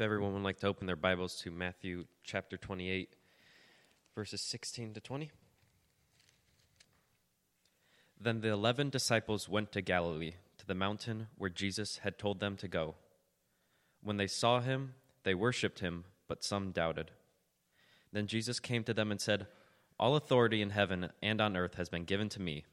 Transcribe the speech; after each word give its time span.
If 0.00 0.04
everyone 0.04 0.32
would 0.32 0.42
like 0.44 0.60
to 0.60 0.66
open 0.66 0.86
their 0.86 0.96
Bibles 0.96 1.36
to 1.42 1.50
Matthew 1.50 2.06
chapter 2.24 2.56
28, 2.56 3.16
verses 4.14 4.40
16 4.40 4.94
to 4.94 5.00
20. 5.02 5.30
Then 8.18 8.40
the 8.40 8.48
eleven 8.48 8.88
disciples 8.88 9.46
went 9.46 9.72
to 9.72 9.82
Galilee, 9.82 10.32
to 10.56 10.66
the 10.66 10.74
mountain 10.74 11.26
where 11.36 11.50
Jesus 11.50 11.98
had 11.98 12.16
told 12.16 12.40
them 12.40 12.56
to 12.56 12.66
go. 12.66 12.94
When 14.02 14.16
they 14.16 14.26
saw 14.26 14.60
him, 14.60 14.94
they 15.22 15.34
worshipped 15.34 15.80
him, 15.80 16.04
but 16.28 16.42
some 16.42 16.70
doubted. 16.70 17.10
Then 18.10 18.26
Jesus 18.26 18.58
came 18.58 18.84
to 18.84 18.94
them 18.94 19.10
and 19.10 19.20
said, 19.20 19.48
All 19.98 20.16
authority 20.16 20.62
in 20.62 20.70
heaven 20.70 21.10
and 21.20 21.42
on 21.42 21.58
earth 21.58 21.74
has 21.74 21.90
been 21.90 22.04
given 22.04 22.30
to 22.30 22.40
me. 22.40 22.64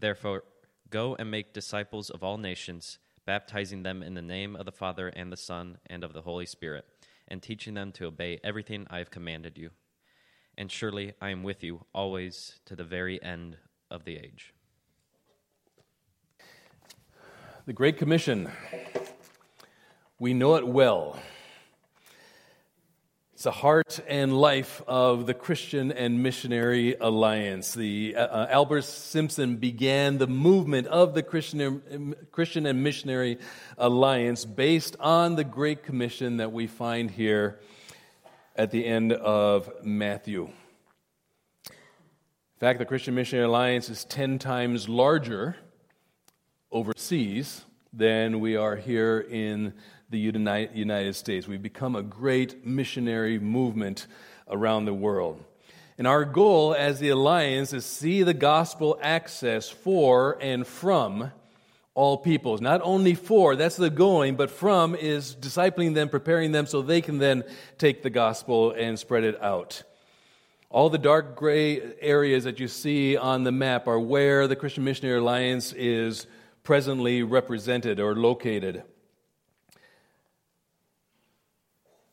Therefore, 0.00 0.44
go 0.88 1.16
and 1.16 1.30
make 1.30 1.52
disciples 1.52 2.08
of 2.08 2.24
all 2.24 2.38
nations 2.38 2.98
baptizing 3.24 3.82
them 3.82 4.02
in 4.02 4.14
the 4.14 4.22
name 4.22 4.56
of 4.56 4.64
the 4.64 4.72
Father 4.72 5.08
and 5.08 5.32
the 5.32 5.36
Son 5.36 5.78
and 5.86 6.04
of 6.04 6.12
the 6.12 6.22
Holy 6.22 6.46
Spirit, 6.46 6.84
and 7.28 7.42
teaching 7.42 7.74
them 7.74 7.92
to 7.92 8.06
obey 8.06 8.40
everything 8.42 8.86
I 8.90 8.98
have 8.98 9.10
commanded 9.10 9.56
you. 9.56 9.70
And 10.58 10.70
surely 10.70 11.14
I 11.20 11.30
am 11.30 11.42
with 11.42 11.64
you 11.64 11.86
always 11.94 12.60
to 12.66 12.76
the 12.76 12.84
very 12.84 13.22
end 13.22 13.56
of 13.90 14.04
the 14.04 14.16
age. 14.16 14.52
The 17.64 17.72
Great 17.72 17.96
Commission. 17.96 18.50
We 20.18 20.34
know 20.34 20.56
it 20.56 20.66
well. 20.66 21.18
It's 23.42 23.46
the 23.46 23.50
heart 23.50 23.98
and 24.06 24.38
life 24.38 24.82
of 24.86 25.26
the 25.26 25.34
Christian 25.34 25.90
and 25.90 26.22
Missionary 26.22 26.94
Alliance. 27.00 27.74
The 27.74 28.14
uh, 28.16 28.24
uh, 28.24 28.46
Albert 28.48 28.82
Simpson 28.82 29.56
began 29.56 30.18
the 30.18 30.28
movement 30.28 30.86
of 30.86 31.12
the 31.12 31.24
Christian, 31.24 32.14
Christian 32.30 32.66
and 32.66 32.84
Missionary 32.84 33.40
Alliance 33.78 34.44
based 34.44 34.94
on 35.00 35.34
the 35.34 35.42
Great 35.42 35.82
Commission 35.82 36.36
that 36.36 36.52
we 36.52 36.68
find 36.68 37.10
here 37.10 37.58
at 38.54 38.70
the 38.70 38.86
end 38.86 39.12
of 39.12 39.68
Matthew. 39.82 40.44
In 40.44 42.60
fact, 42.60 42.78
the 42.78 42.86
Christian 42.86 43.16
Missionary 43.16 43.48
Alliance 43.48 43.88
is 43.88 44.04
10 44.04 44.38
times 44.38 44.88
larger 44.88 45.56
overseas 46.70 47.64
than 47.92 48.38
we 48.38 48.54
are 48.54 48.76
here 48.76 49.18
in 49.18 49.74
the 50.12 50.18
United 50.18 51.14
States. 51.16 51.48
We've 51.48 51.62
become 51.62 51.96
a 51.96 52.02
great 52.02 52.64
missionary 52.66 53.38
movement 53.38 54.06
around 54.48 54.84
the 54.84 54.94
world. 54.94 55.42
And 55.98 56.06
our 56.06 56.24
goal 56.24 56.74
as 56.74 57.00
the 57.00 57.08
Alliance 57.08 57.72
is 57.72 57.86
see 57.86 58.22
the 58.22 58.34
gospel 58.34 58.98
access 59.02 59.68
for 59.68 60.38
and 60.40 60.66
from 60.66 61.32
all 61.94 62.18
peoples. 62.18 62.60
Not 62.60 62.80
only 62.84 63.14
for, 63.14 63.56
that's 63.56 63.76
the 63.76 63.90
going, 63.90 64.36
but 64.36 64.50
from 64.50 64.94
is 64.94 65.34
discipling 65.34 65.94
them, 65.94 66.08
preparing 66.08 66.52
them 66.52 66.66
so 66.66 66.82
they 66.82 67.00
can 67.00 67.18
then 67.18 67.42
take 67.78 68.02
the 68.02 68.10
gospel 68.10 68.72
and 68.72 68.98
spread 68.98 69.24
it 69.24 69.42
out. 69.42 69.82
All 70.68 70.90
the 70.90 70.98
dark 70.98 71.36
gray 71.36 71.80
areas 72.00 72.44
that 72.44 72.60
you 72.60 72.68
see 72.68 73.16
on 73.16 73.44
the 73.44 73.52
map 73.52 73.86
are 73.88 74.00
where 74.00 74.46
the 74.46 74.56
Christian 74.56 74.84
Missionary 74.84 75.18
Alliance 75.18 75.72
is 75.72 76.26
presently 76.62 77.22
represented 77.22 77.98
or 78.00 78.14
located. 78.14 78.82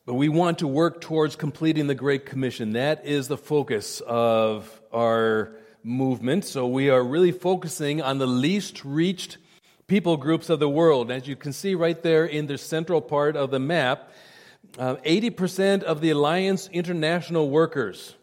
But 0.09 0.15
we 0.15 0.27
want 0.27 0.57
to 0.57 0.67
work 0.67 1.01
towards 1.01 1.35
completing 1.35 1.85
the 1.85 1.93
Great 1.93 2.25
Commission. 2.25 2.73
That 2.73 3.05
is 3.05 3.27
the 3.27 3.37
focus 3.37 4.01
of 4.07 4.81
our 4.91 5.51
movement. 5.83 6.45
So 6.45 6.65
we 6.65 6.89
are 6.89 7.03
really 7.03 7.31
focusing 7.31 8.01
on 8.01 8.17
the 8.17 8.25
least 8.25 8.83
reached 8.83 9.37
people 9.85 10.17
groups 10.17 10.49
of 10.49 10.59
the 10.59 10.67
world. 10.67 11.11
As 11.11 11.27
you 11.27 11.35
can 11.35 11.53
see 11.53 11.75
right 11.75 12.01
there 12.01 12.25
in 12.25 12.47
the 12.47 12.57
central 12.57 13.01
part 13.01 13.35
of 13.35 13.51
the 13.51 13.59
map, 13.59 14.11
uh, 14.79 14.95
80% 15.05 15.83
of 15.83 16.01
the 16.01 16.09
Alliance 16.09 16.67
international 16.73 17.47
workers 17.51 18.15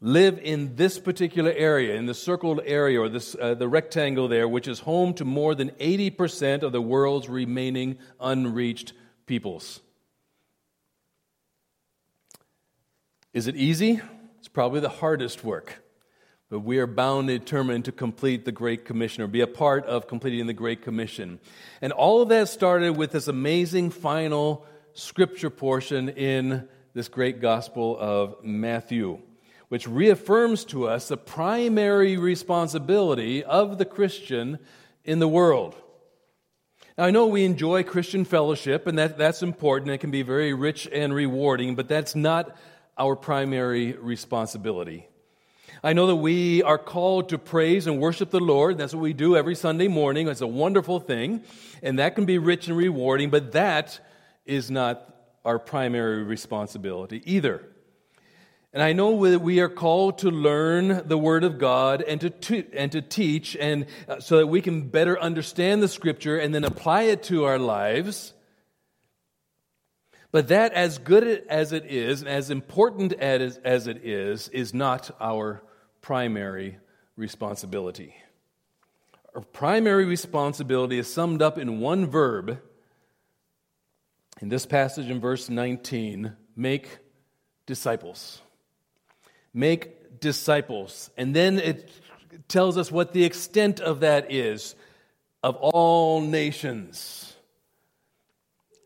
live 0.00 0.36
in 0.42 0.74
this 0.74 0.98
particular 0.98 1.52
area, 1.52 1.94
in 1.94 2.06
the 2.06 2.12
circled 2.12 2.60
area 2.64 3.00
or 3.00 3.08
this, 3.08 3.36
uh, 3.40 3.54
the 3.54 3.68
rectangle 3.68 4.26
there, 4.26 4.48
which 4.48 4.66
is 4.66 4.80
home 4.80 5.14
to 5.14 5.24
more 5.24 5.54
than 5.54 5.70
80% 5.78 6.64
of 6.64 6.72
the 6.72 6.82
world's 6.82 7.28
remaining 7.28 7.98
unreached 8.18 8.94
peoples. 9.26 9.80
Is 13.36 13.48
it 13.48 13.56
easy? 13.56 14.00
It's 14.38 14.48
probably 14.48 14.80
the 14.80 14.88
hardest 14.88 15.44
work. 15.44 15.84
But 16.48 16.60
we 16.60 16.78
are 16.78 16.86
bound 16.86 17.28
and 17.28 17.38
determined 17.38 17.84
to 17.84 17.92
complete 17.92 18.46
the 18.46 18.50
Great 18.50 18.86
Commission 18.86 19.22
or 19.22 19.26
be 19.26 19.42
a 19.42 19.46
part 19.46 19.84
of 19.84 20.08
completing 20.08 20.46
the 20.46 20.54
Great 20.54 20.80
Commission. 20.80 21.38
And 21.82 21.92
all 21.92 22.22
of 22.22 22.30
that 22.30 22.48
started 22.48 22.96
with 22.96 23.12
this 23.12 23.28
amazing 23.28 23.90
final 23.90 24.64
scripture 24.94 25.50
portion 25.50 26.08
in 26.08 26.66
this 26.94 27.08
great 27.08 27.42
Gospel 27.42 27.98
of 28.00 28.42
Matthew, 28.42 29.20
which 29.68 29.86
reaffirms 29.86 30.64
to 30.66 30.88
us 30.88 31.08
the 31.08 31.18
primary 31.18 32.16
responsibility 32.16 33.44
of 33.44 33.76
the 33.76 33.84
Christian 33.84 34.58
in 35.04 35.18
the 35.18 35.28
world. 35.28 35.74
Now, 36.96 37.04
I 37.04 37.10
know 37.10 37.26
we 37.26 37.44
enjoy 37.44 37.82
Christian 37.82 38.24
fellowship, 38.24 38.86
and 38.86 38.98
that, 38.98 39.18
that's 39.18 39.42
important. 39.42 39.90
It 39.90 39.98
can 39.98 40.10
be 40.10 40.22
very 40.22 40.54
rich 40.54 40.88
and 40.90 41.14
rewarding, 41.14 41.74
but 41.74 41.86
that's 41.86 42.14
not 42.16 42.56
our 42.98 43.16
primary 43.16 43.92
responsibility. 43.92 45.06
I 45.84 45.92
know 45.92 46.06
that 46.06 46.16
we 46.16 46.62
are 46.62 46.78
called 46.78 47.28
to 47.28 47.38
praise 47.38 47.86
and 47.86 48.00
worship 48.00 48.30
the 48.30 48.40
Lord. 48.40 48.78
That's 48.78 48.94
what 48.94 49.02
we 49.02 49.12
do 49.12 49.36
every 49.36 49.54
Sunday 49.54 49.88
morning. 49.88 50.28
It's 50.28 50.40
a 50.40 50.46
wonderful 50.46 51.00
thing, 51.00 51.42
and 51.82 51.98
that 51.98 52.14
can 52.14 52.24
be 52.24 52.38
rich 52.38 52.68
and 52.68 52.76
rewarding, 52.76 53.30
but 53.30 53.52
that 53.52 54.00
is 54.46 54.70
not 54.70 55.14
our 55.44 55.58
primary 55.58 56.22
responsibility 56.22 57.22
either. 57.24 57.62
And 58.72 58.82
I 58.82 58.92
know 58.92 59.30
that 59.30 59.40
we 59.40 59.60
are 59.60 59.68
called 59.68 60.18
to 60.18 60.30
learn 60.30 61.06
the 61.06 61.16
Word 61.16 61.44
of 61.44 61.58
God 61.58 62.02
and 62.02 62.20
to, 62.20 62.30
to 62.30 62.64
and 62.74 62.92
to 62.92 63.00
teach, 63.00 63.56
and 63.56 63.86
uh, 64.08 64.20
so 64.20 64.38
that 64.38 64.48
we 64.48 64.60
can 64.60 64.88
better 64.88 65.18
understand 65.18 65.82
the 65.82 65.88
Scripture 65.88 66.38
and 66.38 66.54
then 66.54 66.64
apply 66.64 67.02
it 67.02 67.22
to 67.24 67.44
our 67.44 67.58
lives. 67.58 68.34
But 70.36 70.48
that, 70.48 70.74
as 70.74 70.98
good 70.98 71.46
as 71.48 71.72
it 71.72 71.86
is, 71.86 72.20
and 72.20 72.28
as 72.28 72.50
important 72.50 73.14
as, 73.14 73.56
as 73.64 73.86
it 73.86 74.04
is, 74.04 74.48
is 74.48 74.74
not 74.74 75.10
our 75.18 75.62
primary 76.02 76.76
responsibility. 77.16 78.14
Our 79.34 79.40
primary 79.40 80.04
responsibility 80.04 80.98
is 80.98 81.10
summed 81.10 81.40
up 81.40 81.56
in 81.56 81.80
one 81.80 82.04
verb 82.04 82.60
in 84.42 84.50
this 84.50 84.66
passage 84.66 85.08
in 85.08 85.22
verse 85.22 85.48
19 85.48 86.36
make 86.54 86.98
disciples. 87.64 88.42
Make 89.54 90.20
disciples. 90.20 91.08
And 91.16 91.34
then 91.34 91.58
it 91.58 91.90
tells 92.46 92.76
us 92.76 92.92
what 92.92 93.14
the 93.14 93.24
extent 93.24 93.80
of 93.80 94.00
that 94.00 94.30
is 94.30 94.74
of 95.42 95.56
all 95.56 96.20
nations. 96.20 97.25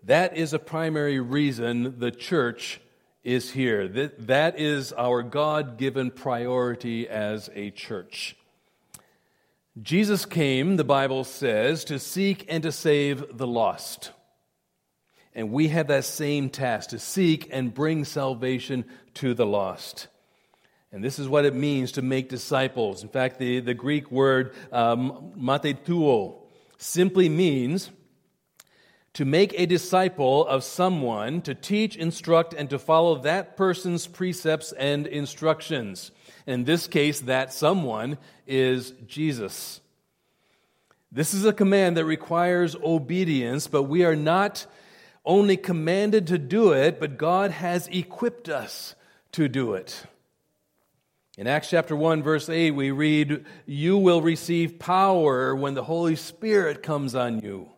That 0.04 0.36
is 0.36 0.52
a 0.52 0.58
primary 0.58 1.20
reason 1.20 1.98
the 1.98 2.10
church 2.10 2.80
is 3.22 3.50
here. 3.50 3.86
That, 3.86 4.26
that 4.28 4.58
is 4.58 4.92
our 4.92 5.22
God 5.22 5.76
given 5.76 6.10
priority 6.10 7.08
as 7.08 7.50
a 7.54 7.70
church. 7.70 8.36
Jesus 9.80 10.24
came, 10.24 10.76
the 10.76 10.84
Bible 10.84 11.24
says, 11.24 11.84
to 11.84 11.98
seek 11.98 12.46
and 12.48 12.62
to 12.62 12.72
save 12.72 13.36
the 13.36 13.46
lost. 13.46 14.10
And 15.34 15.52
we 15.52 15.68
have 15.68 15.88
that 15.88 16.04
same 16.04 16.50
task 16.50 16.90
to 16.90 16.98
seek 16.98 17.48
and 17.52 17.72
bring 17.72 18.04
salvation 18.04 18.84
to 19.14 19.32
the 19.32 19.46
lost. 19.46 20.08
And 20.92 21.04
this 21.04 21.20
is 21.20 21.28
what 21.28 21.44
it 21.44 21.54
means 21.54 21.92
to 21.92 22.02
make 22.02 22.28
disciples. 22.28 23.02
In 23.02 23.10
fact, 23.10 23.38
the, 23.38 23.60
the 23.60 23.74
Greek 23.74 24.10
word 24.10 24.54
um, 24.72 25.32
matheteuo 25.38 26.34
simply 26.78 27.28
means 27.28 27.90
to 29.12 29.24
make 29.24 29.52
a 29.58 29.66
disciple 29.66 30.46
of 30.46 30.62
someone, 30.62 31.42
to 31.42 31.54
teach, 31.54 31.96
instruct, 31.96 32.54
and 32.54 32.70
to 32.70 32.78
follow 32.78 33.16
that 33.16 33.56
person's 33.56 34.06
precepts 34.06 34.72
and 34.72 35.06
instructions. 35.06 36.12
In 36.46 36.64
this 36.64 36.86
case, 36.86 37.20
that 37.20 37.52
someone 37.52 38.18
is 38.46 38.92
Jesus. 39.06 39.80
This 41.10 41.34
is 41.34 41.44
a 41.44 41.52
command 41.52 41.96
that 41.96 42.04
requires 42.04 42.76
obedience, 42.76 43.66
but 43.66 43.84
we 43.84 44.04
are 44.04 44.14
not 44.14 44.66
only 45.24 45.56
commanded 45.56 46.28
to 46.28 46.38
do 46.38 46.72
it, 46.72 47.00
but 47.00 47.18
God 47.18 47.50
has 47.50 47.88
equipped 47.88 48.48
us 48.48 48.94
to 49.32 49.48
do 49.48 49.74
it. 49.74 50.04
In 51.36 51.48
Acts 51.48 51.70
chapter 51.70 51.96
1, 51.96 52.22
verse 52.22 52.48
8, 52.48 52.72
we 52.72 52.90
read, 52.92 53.44
You 53.66 53.98
will 53.98 54.22
receive 54.22 54.78
power 54.78 55.54
when 55.54 55.74
the 55.74 55.84
Holy 55.84 56.14
Spirit 56.14 56.82
comes 56.82 57.14
on 57.14 57.40
you 57.40 57.70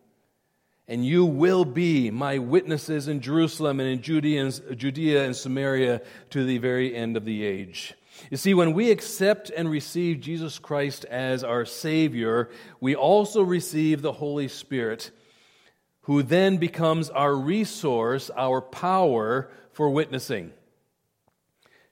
and 0.88 1.06
you 1.06 1.24
will 1.24 1.64
be 1.64 2.10
my 2.10 2.38
witnesses 2.38 3.08
in 3.08 3.20
Jerusalem 3.20 3.80
and 3.80 3.88
in 3.88 4.02
Judea 4.02 5.24
and 5.24 5.36
Samaria 5.36 6.02
to 6.30 6.44
the 6.44 6.58
very 6.58 6.94
end 6.94 7.16
of 7.16 7.24
the 7.24 7.44
age. 7.44 7.94
You 8.30 8.36
see, 8.36 8.52
when 8.54 8.72
we 8.72 8.90
accept 8.90 9.50
and 9.50 9.70
receive 9.70 10.20
Jesus 10.20 10.58
Christ 10.58 11.04
as 11.06 11.42
our 11.42 11.64
Savior, 11.64 12.50
we 12.80 12.94
also 12.94 13.42
receive 13.42 14.02
the 14.02 14.12
Holy 14.12 14.48
Spirit, 14.48 15.10
who 16.02 16.22
then 16.22 16.56
becomes 16.58 17.10
our 17.10 17.34
resource, 17.34 18.30
our 18.36 18.60
power 18.60 19.50
for 19.72 19.88
witnessing. 19.88 20.52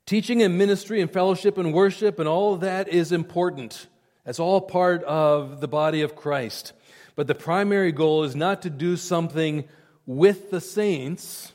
Teaching 0.04 0.42
and 0.42 0.58
ministry 0.58 1.00
and 1.00 1.10
fellowship 1.10 1.56
and 1.56 1.72
worship 1.72 2.18
and 2.18 2.28
all 2.28 2.54
of 2.54 2.60
that 2.60 2.88
is 2.88 3.12
important. 3.12 3.86
That's 4.24 4.40
all 4.40 4.60
part 4.60 5.02
of 5.04 5.60
the 5.60 5.68
body 5.68 6.02
of 6.02 6.16
Christ. 6.16 6.72
But 7.20 7.26
the 7.26 7.34
primary 7.34 7.92
goal 7.92 8.24
is 8.24 8.34
not 8.34 8.62
to 8.62 8.70
do 8.70 8.96
something 8.96 9.68
with 10.06 10.50
the 10.50 10.58
saints, 10.58 11.52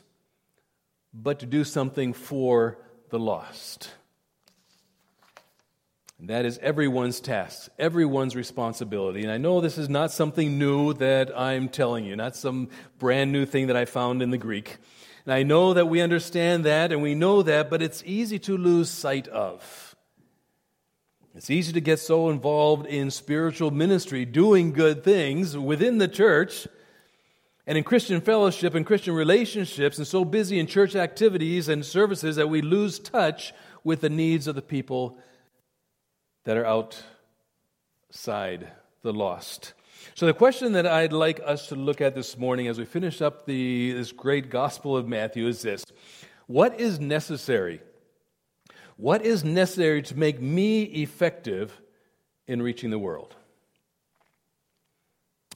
but 1.12 1.40
to 1.40 1.46
do 1.46 1.64
something 1.64 2.12
for 2.12 2.78
the 3.10 3.18
lost. 3.18 3.90
And 6.20 6.30
that 6.30 6.44
is 6.44 6.58
everyone's 6.58 7.18
task, 7.18 7.68
everyone's 7.80 8.36
responsibility. 8.36 9.24
And 9.24 9.32
I 9.32 9.38
know 9.38 9.60
this 9.60 9.76
is 9.76 9.88
not 9.88 10.12
something 10.12 10.56
new 10.56 10.92
that 10.92 11.36
I'm 11.36 11.68
telling 11.68 12.04
you, 12.04 12.14
not 12.14 12.36
some 12.36 12.68
brand 13.00 13.32
new 13.32 13.44
thing 13.44 13.66
that 13.66 13.76
I 13.76 13.86
found 13.86 14.22
in 14.22 14.30
the 14.30 14.38
Greek. 14.38 14.76
And 15.24 15.34
I 15.34 15.42
know 15.42 15.74
that 15.74 15.86
we 15.86 16.00
understand 16.00 16.64
that 16.66 16.92
and 16.92 17.02
we 17.02 17.16
know 17.16 17.42
that, 17.42 17.70
but 17.70 17.82
it's 17.82 18.04
easy 18.06 18.38
to 18.38 18.56
lose 18.56 18.88
sight 18.88 19.26
of. 19.26 19.85
It's 21.36 21.50
easy 21.50 21.74
to 21.74 21.82
get 21.82 21.98
so 21.98 22.30
involved 22.30 22.86
in 22.86 23.10
spiritual 23.10 23.70
ministry, 23.70 24.24
doing 24.24 24.72
good 24.72 25.04
things 25.04 25.54
within 25.54 25.98
the 25.98 26.08
church 26.08 26.66
and 27.66 27.76
in 27.76 27.84
Christian 27.84 28.22
fellowship 28.22 28.74
and 28.74 28.86
Christian 28.86 29.14
relationships, 29.14 29.98
and 29.98 30.06
so 30.06 30.24
busy 30.24 30.58
in 30.58 30.66
church 30.66 30.96
activities 30.96 31.68
and 31.68 31.84
services 31.84 32.36
that 32.36 32.48
we 32.48 32.62
lose 32.62 32.98
touch 32.98 33.52
with 33.84 34.00
the 34.00 34.08
needs 34.08 34.46
of 34.46 34.54
the 34.54 34.62
people 34.62 35.18
that 36.44 36.56
are 36.56 36.64
outside 36.64 37.04
the 39.02 39.12
lost. 39.12 39.74
So, 40.14 40.24
the 40.24 40.32
question 40.32 40.72
that 40.72 40.86
I'd 40.86 41.12
like 41.12 41.38
us 41.44 41.68
to 41.68 41.74
look 41.74 42.00
at 42.00 42.14
this 42.14 42.38
morning 42.38 42.66
as 42.66 42.78
we 42.78 42.86
finish 42.86 43.20
up 43.20 43.44
the, 43.44 43.92
this 43.92 44.10
great 44.10 44.48
Gospel 44.48 44.96
of 44.96 45.06
Matthew 45.06 45.46
is 45.48 45.60
this 45.60 45.84
What 46.46 46.80
is 46.80 46.98
necessary? 46.98 47.82
What 48.96 49.22
is 49.22 49.44
necessary 49.44 50.02
to 50.02 50.16
make 50.16 50.40
me 50.40 50.82
effective 50.82 51.80
in 52.46 52.62
reaching 52.62 52.90
the 52.90 52.98
world? 52.98 53.34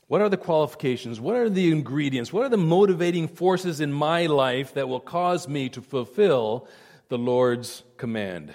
What 0.08 0.20
are 0.20 0.28
the 0.28 0.36
qualifications? 0.36 1.20
What 1.20 1.36
are 1.36 1.48
the 1.48 1.70
ingredients? 1.70 2.32
What 2.32 2.44
are 2.44 2.48
the 2.48 2.56
motivating 2.56 3.28
forces 3.28 3.80
in 3.80 3.92
my 3.92 4.26
life 4.26 4.74
that 4.74 4.88
will 4.88 5.00
cause 5.00 5.46
me 5.48 5.68
to 5.70 5.80
fulfill 5.80 6.68
the 7.08 7.16
Lord's 7.16 7.84
command? 7.96 8.52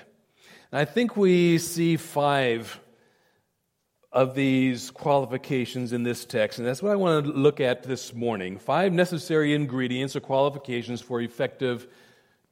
And 0.71 0.79
I 0.79 0.85
think 0.85 1.15
we 1.15 1.57
see 1.57 1.95
five 1.95 2.79
of 4.11 4.35
these 4.35 4.91
qualifications 4.91 5.93
in 5.93 6.03
this 6.03 6.25
text, 6.25 6.59
and 6.59 6.67
that's 6.67 6.83
what 6.83 6.91
I 6.91 6.95
want 6.95 7.25
to 7.25 7.31
look 7.31 7.59
at 7.59 7.83
this 7.83 8.13
morning. 8.13 8.59
Five 8.59 8.93
necessary 8.93 9.53
ingredients 9.53 10.15
or 10.15 10.19
qualifications 10.19 11.01
for 11.01 11.21
effective 11.21 11.87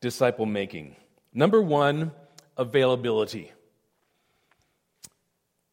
disciple 0.02 0.46
making. 0.46 0.96
Number 1.34 1.62
one, 1.62 2.12
availability. 2.58 3.52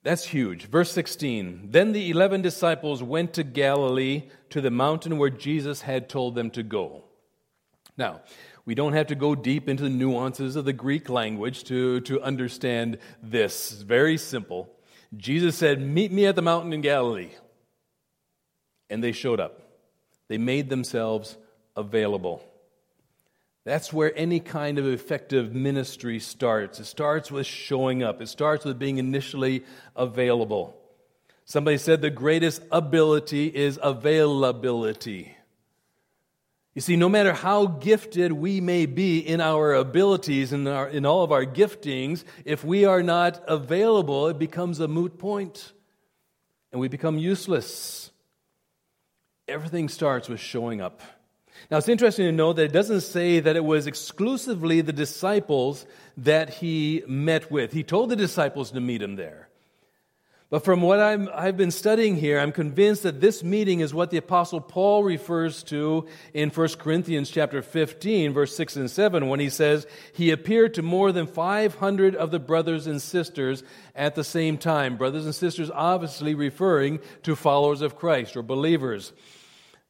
That's 0.03 0.25
huge. 0.25 0.67
Verse 0.67 0.91
16 0.93 1.69
Then 1.71 1.93
the 1.93 2.11
eleven 2.11 2.43
disciples 2.43 3.03
went 3.03 3.35
to 3.35 3.45
Galilee 3.45 4.25
to 4.51 4.61
the 4.61 4.71
mountain 4.71 5.19
where 5.19 5.31
Jesus 5.31 5.83
had 5.83 6.09
told 6.09 6.35
them 6.35 6.51
to 6.51 6.63
go. 6.63 7.05
Now, 7.97 8.23
we 8.65 8.75
don't 8.75 8.95
have 8.95 9.09
to 9.09 9.15
go 9.15 9.35
deep 9.35 9.69
into 9.69 9.83
the 9.83 9.91
nuances 9.91 10.57
of 10.57 10.65
the 10.65 10.73
Greek 10.73 11.09
language 11.09 11.65
to, 11.65 12.01
to 12.03 12.23
understand 12.23 12.99
this. 13.23 13.73
It's 13.73 13.83
very 13.83 14.17
simple. 14.17 14.71
Jesus 15.17 15.57
said, 15.57 15.81
Meet 15.81 16.13
me 16.13 16.27
at 16.27 16.37
the 16.37 16.43
mountain 16.43 16.73
in 16.73 16.81
Galilee. 16.81 17.31
And 18.89 19.05
they 19.05 19.13
showed 19.13 19.39
up, 19.39 19.61
they 20.29 20.39
made 20.39 20.69
themselves 20.69 21.37
available. 21.77 22.43
That's 23.65 23.93
where 23.93 24.17
any 24.17 24.41
kind 24.41 24.79
of 24.79 24.87
effective 24.87 25.55
ministry 25.55 26.19
starts. 26.19 26.81
It 26.81 26.87
starts 26.87 27.31
with 27.31 27.47
showing 27.47 28.03
up, 28.03 28.23
it 28.23 28.29
starts 28.29 28.65
with 28.65 28.79
being 28.79 28.99
initially 28.99 29.65
available. 29.95 30.77
Somebody 31.45 31.79
said 31.79 32.01
the 32.01 32.11
greatest 32.11 32.63
ability 32.71 33.47
is 33.47 33.79
availability. 33.83 35.37
You 36.75 36.81
see, 36.81 36.95
no 36.95 37.09
matter 37.09 37.33
how 37.33 37.67
gifted 37.67 38.33
we 38.33 38.61
may 38.61 38.87
be 38.87 39.19
in 39.19 39.41
our 39.41 39.75
abilities 39.75 40.53
and 40.53 40.67
in, 40.69 40.89
in 40.91 41.07
all 41.07 41.25
of 41.25 41.33
our 41.33 41.45
giftings, 41.45 42.23
if 42.45 42.65
we 42.65 42.85
are 42.85 43.03
not 43.03 43.43
available, 43.49 44.29
it 44.29 44.39
becomes 44.39 44.79
a 44.79 44.87
moot 44.87 45.19
point 45.19 45.73
and 46.71 46.81
we 46.81 46.89
become 46.89 47.19
useless. 47.19 48.13
Everything 49.49 49.89
starts 49.89 50.29
with 50.29 50.39
showing 50.39 50.81
up. 50.81 51.03
Now, 51.71 51.79
it's 51.79 51.89
interesting 51.89 52.27
to 52.27 52.33
note 52.33 52.55
that 52.55 52.65
it 52.65 52.73
doesn't 52.73 53.03
say 53.03 53.39
that 53.39 53.55
it 53.55 53.65
was 53.65 53.87
exclusively 53.87 54.81
the 54.81 54.93
disciples 54.93 55.87
that 56.17 56.51
he 56.55 57.05
met 57.07 57.51
with. 57.51 57.73
He 57.73 57.85
told 57.85 58.11
the 58.11 58.17
disciples 58.17 58.73
to 58.73 58.81
meet 58.81 59.01
him 59.01 59.15
there. 59.15 59.51
But 60.51 60.65
from 60.65 60.83
what 60.83 60.99
i 60.99 61.45
have 61.45 61.57
been 61.57 61.71
studying 61.71 62.17
here, 62.17 62.41
I'm 62.41 62.51
convinced 62.51 63.05
that 63.05 63.21
this 63.21 63.45
meeting 63.45 63.79
is 63.79 63.95
what 63.95 64.11
the 64.11 64.17
apostle 64.17 64.61
Paul 64.61 65.05
refers 65.05 65.63
to 65.65 66.09
in 66.35 66.51
1 66.51 66.69
Corinthians 66.71 67.31
chapter 67.31 67.63
15, 67.63 68.33
verse 68.33 68.57
6 68.57 68.75
and 68.75 68.91
7, 68.91 69.29
when 69.29 69.39
he 69.39 69.49
says, 69.49 69.87
he 70.13 70.33
appeared 70.33 70.75
to 70.75 70.83
more 70.83 71.13
than 71.13 71.29
500 71.29 72.17
of 72.17 72.33
the 72.33 72.41
brothers 72.41 72.89
and 72.89 73.01
sisters 73.01 73.63
at 73.95 74.17
the 74.17 74.25
same 74.25 74.59
time. 74.59 74.97
Brothers 74.97 75.25
and 75.25 75.37
sisters 75.37 75.71
obviously 75.73 76.35
referring 76.35 76.99
to 77.23 77.37
followers 77.37 77.81
of 77.81 77.95
Christ 77.95 78.37
or 78.37 78.43
believers. 78.43 79.13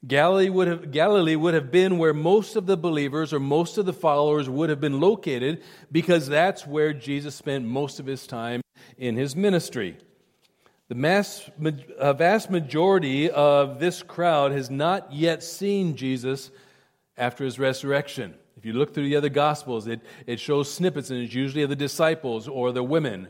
Galilee 0.06 0.48
would, 0.48 0.66
have, 0.66 0.90
Galilee 0.90 1.36
would 1.36 1.52
have 1.52 1.70
been 1.70 1.98
where 1.98 2.14
most 2.14 2.56
of 2.56 2.64
the 2.64 2.76
believers 2.76 3.34
or 3.34 3.40
most 3.40 3.76
of 3.76 3.84
the 3.84 3.92
followers 3.92 4.48
would 4.48 4.70
have 4.70 4.80
been 4.80 4.98
located 4.98 5.62
because 5.92 6.26
that's 6.26 6.66
where 6.66 6.94
Jesus 6.94 7.34
spent 7.34 7.66
most 7.66 8.00
of 8.00 8.06
his 8.06 8.26
time 8.26 8.62
in 8.96 9.16
his 9.16 9.36
ministry. 9.36 9.98
The 10.88 10.94
mass, 10.94 11.48
a 11.98 12.14
vast 12.14 12.50
majority 12.50 13.30
of 13.30 13.78
this 13.78 14.02
crowd 14.02 14.52
has 14.52 14.70
not 14.70 15.12
yet 15.12 15.42
seen 15.42 15.96
Jesus 15.96 16.50
after 17.18 17.44
his 17.44 17.58
resurrection. 17.58 18.34
If 18.56 18.64
you 18.64 18.72
look 18.72 18.94
through 18.94 19.04
the 19.04 19.16
other 19.16 19.28
Gospels, 19.28 19.86
it, 19.86 20.00
it 20.26 20.40
shows 20.40 20.72
snippets, 20.72 21.10
and 21.10 21.22
it's 21.22 21.34
usually 21.34 21.62
of 21.62 21.70
the 21.70 21.76
disciples 21.76 22.48
or 22.48 22.72
the 22.72 22.82
women. 22.82 23.28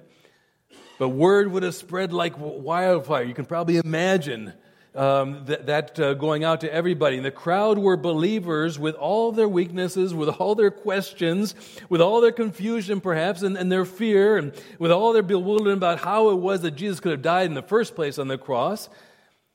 But 0.99 1.11
word 1.11 1.51
would 1.51 1.63
have 1.65 1.75
spread 1.75 2.13
like 2.13 2.35
wildfire. 2.37 3.25
You 3.25 3.35
can 3.35 3.45
probably 3.45 3.77
imagine 3.77 4.55
um, 4.95 5.45
that, 5.47 5.67
that 5.67 6.01
uh, 6.01 6.15
going 6.15 6.45
out 6.45 6.63
to 6.63 6.73
everybody. 6.73 7.17
And 7.17 7.25
the 7.25 7.31
crowd 7.31 7.79
were 7.79 7.97
believers 7.97 8.79
with 8.79 8.95
all 8.97 9.33
their 9.33 9.49
weaknesses, 9.49 10.15
with 10.15 10.29
all 10.29 10.55
their 10.55 10.71
questions, 10.71 11.55
with 11.89 12.01
all 12.01 12.21
their 12.21 12.33
confusion, 12.33 13.01
perhaps, 13.01 13.43
and, 13.43 13.57
and 13.57 13.71
their 13.71 13.85
fear, 13.85 14.37
and 14.37 14.53
with 14.79 14.91
all 14.91 15.13
their 15.13 15.23
bewilderment 15.23 15.77
about 15.77 16.01
how 16.01 16.31
it 16.31 16.37
was 16.37 16.63
that 16.63 16.73
Jesus 16.73 17.01
could 17.01 17.13
have 17.13 17.23
died 17.23 17.47
in 17.47 17.55
the 17.55 17.63
first 17.63 17.95
place 17.95 18.19
on 18.19 18.29
the 18.29 18.39
cross. 18.39 18.89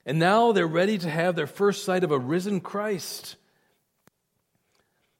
And 0.06 0.20
now 0.20 0.52
they're 0.52 0.68
ready 0.68 0.98
to 1.00 1.10
have 1.10 1.36
their 1.36 1.48
first 1.48 1.84
sight 1.84 2.04
of 2.04 2.12
a 2.12 2.20
risen 2.20 2.62
Christ. 2.62 3.36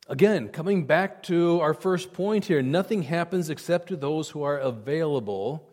Again, 0.08 0.50
coming 0.50 0.86
back 0.86 1.24
to 1.24 1.60
our 1.62 1.74
first 1.74 2.14
point 2.14 2.46
here, 2.46 2.62
nothing 2.62 3.02
happens 3.02 3.50
except 3.50 3.88
to 3.88 3.96
those 3.96 4.30
who 4.30 4.44
are 4.44 4.58
available 4.58 5.68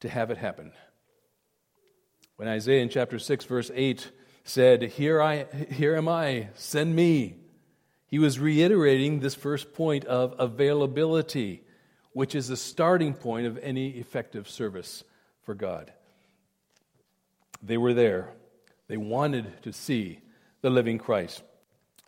to 0.00 0.08
have 0.08 0.30
it 0.30 0.38
happen. 0.38 0.70
When 2.38 2.46
Isaiah 2.46 2.82
in 2.82 2.88
chapter 2.88 3.18
6, 3.18 3.46
verse 3.46 3.68
8 3.74 4.12
said, 4.44 4.82
Here, 4.82 5.20
I, 5.20 5.46
here 5.72 5.96
am 5.96 6.08
I, 6.08 6.50
send 6.54 6.94
me, 6.94 7.34
he 8.06 8.20
was 8.20 8.38
reiterating 8.38 9.18
this 9.18 9.34
first 9.34 9.74
point 9.74 10.04
of 10.04 10.36
availability, 10.38 11.64
which 12.12 12.36
is 12.36 12.46
the 12.46 12.56
starting 12.56 13.12
point 13.12 13.48
of 13.48 13.58
any 13.58 13.88
effective 13.88 14.48
service 14.48 15.02
for 15.42 15.56
God. 15.56 15.92
They 17.60 17.76
were 17.76 17.92
there. 17.92 18.32
They 18.86 18.96
wanted 18.96 19.60
to 19.64 19.72
see 19.72 20.20
the 20.60 20.70
living 20.70 20.98
Christ. 20.98 21.42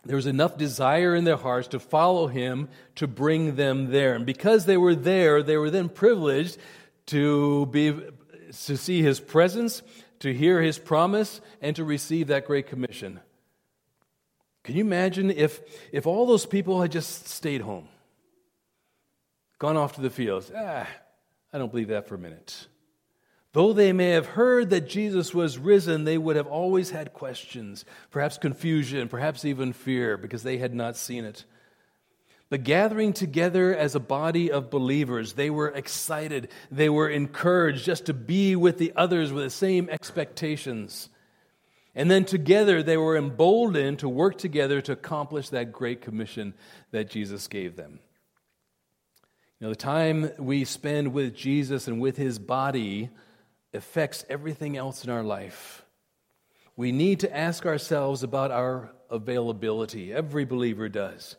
There 0.05 0.15
was 0.15 0.27
enough 0.27 0.57
desire 0.57 1.13
in 1.13 1.25
their 1.25 1.35
hearts 1.35 1.67
to 1.67 1.79
follow 1.79 2.27
him 2.27 2.69
to 2.95 3.05
bring 3.05 3.57
them 3.57 3.91
there. 3.91 4.15
And 4.15 4.25
because 4.25 4.65
they 4.65 4.77
were 4.77 4.95
there, 4.95 5.43
they 5.43 5.57
were 5.57 5.69
then 5.69 5.89
privileged 5.89 6.57
to, 7.07 7.65
be, 7.65 7.91
to 7.91 8.77
see 8.77 9.01
his 9.01 9.19
presence, 9.19 9.83
to 10.21 10.33
hear 10.33 10.61
his 10.61 10.79
promise, 10.79 11.41
and 11.61 11.75
to 11.75 11.83
receive 11.83 12.27
that 12.27 12.45
great 12.45 12.67
commission. 12.67 13.19
Can 14.63 14.75
you 14.75 14.81
imagine 14.81 15.29
if, 15.29 15.61
if 15.91 16.07
all 16.07 16.25
those 16.25 16.45
people 16.45 16.81
had 16.81 16.91
just 16.91 17.27
stayed 17.27 17.61
home, 17.61 17.87
gone 19.59 19.77
off 19.77 19.95
to 19.95 20.01
the 20.01 20.09
fields? 20.09 20.51
Ah, 20.55 20.87
I 21.51 21.57
don't 21.57 21.71
believe 21.71 21.89
that 21.89 22.07
for 22.07 22.15
a 22.15 22.19
minute. 22.19 22.67
Though 23.53 23.73
they 23.73 23.91
may 23.91 24.11
have 24.11 24.27
heard 24.27 24.69
that 24.69 24.87
Jesus 24.87 25.33
was 25.33 25.57
risen, 25.57 26.05
they 26.05 26.17
would 26.17 26.37
have 26.37 26.47
always 26.47 26.91
had 26.91 27.13
questions, 27.13 27.83
perhaps 28.09 28.37
confusion, 28.37 29.09
perhaps 29.09 29.43
even 29.43 29.73
fear, 29.73 30.15
because 30.15 30.43
they 30.43 30.57
had 30.57 30.73
not 30.73 30.95
seen 30.95 31.25
it. 31.25 31.43
But 32.51 32.65
gathering 32.65 33.13
together 33.13 33.73
as 33.73 33.95
a 33.95 33.99
body 34.01 34.51
of 34.51 34.69
believers, 34.69 35.33
they 35.33 35.49
were 35.49 35.69
excited. 35.69 36.49
They 36.69 36.89
were 36.89 37.07
encouraged 37.07 37.85
just 37.85 38.07
to 38.07 38.13
be 38.13 38.57
with 38.57 38.77
the 38.77 38.91
others 38.93 39.31
with 39.31 39.45
the 39.45 39.49
same 39.49 39.89
expectations. 39.89 41.07
And 41.95 42.11
then 42.11 42.25
together 42.25 42.83
they 42.83 42.97
were 42.97 43.15
emboldened 43.15 43.99
to 43.99 44.09
work 44.09 44.37
together 44.37 44.81
to 44.81 44.91
accomplish 44.91 45.47
that 45.49 45.71
great 45.71 46.01
commission 46.01 46.53
that 46.91 47.09
Jesus 47.09 47.47
gave 47.47 47.77
them. 47.77 47.99
You 49.61 49.67
know, 49.67 49.69
the 49.69 49.77
time 49.77 50.31
we 50.37 50.65
spend 50.65 51.13
with 51.13 51.33
Jesus 51.33 51.87
and 51.87 52.01
with 52.01 52.17
his 52.17 52.37
body 52.37 53.11
affects 53.73 54.25
everything 54.27 54.75
else 54.75 55.05
in 55.05 55.09
our 55.09 55.23
life. 55.23 55.85
We 56.75 56.91
need 56.91 57.21
to 57.21 57.33
ask 57.33 57.65
ourselves 57.65 58.23
about 58.23 58.51
our 58.51 58.91
availability. 59.09 60.11
Every 60.11 60.43
believer 60.43 60.89
does. 60.89 61.37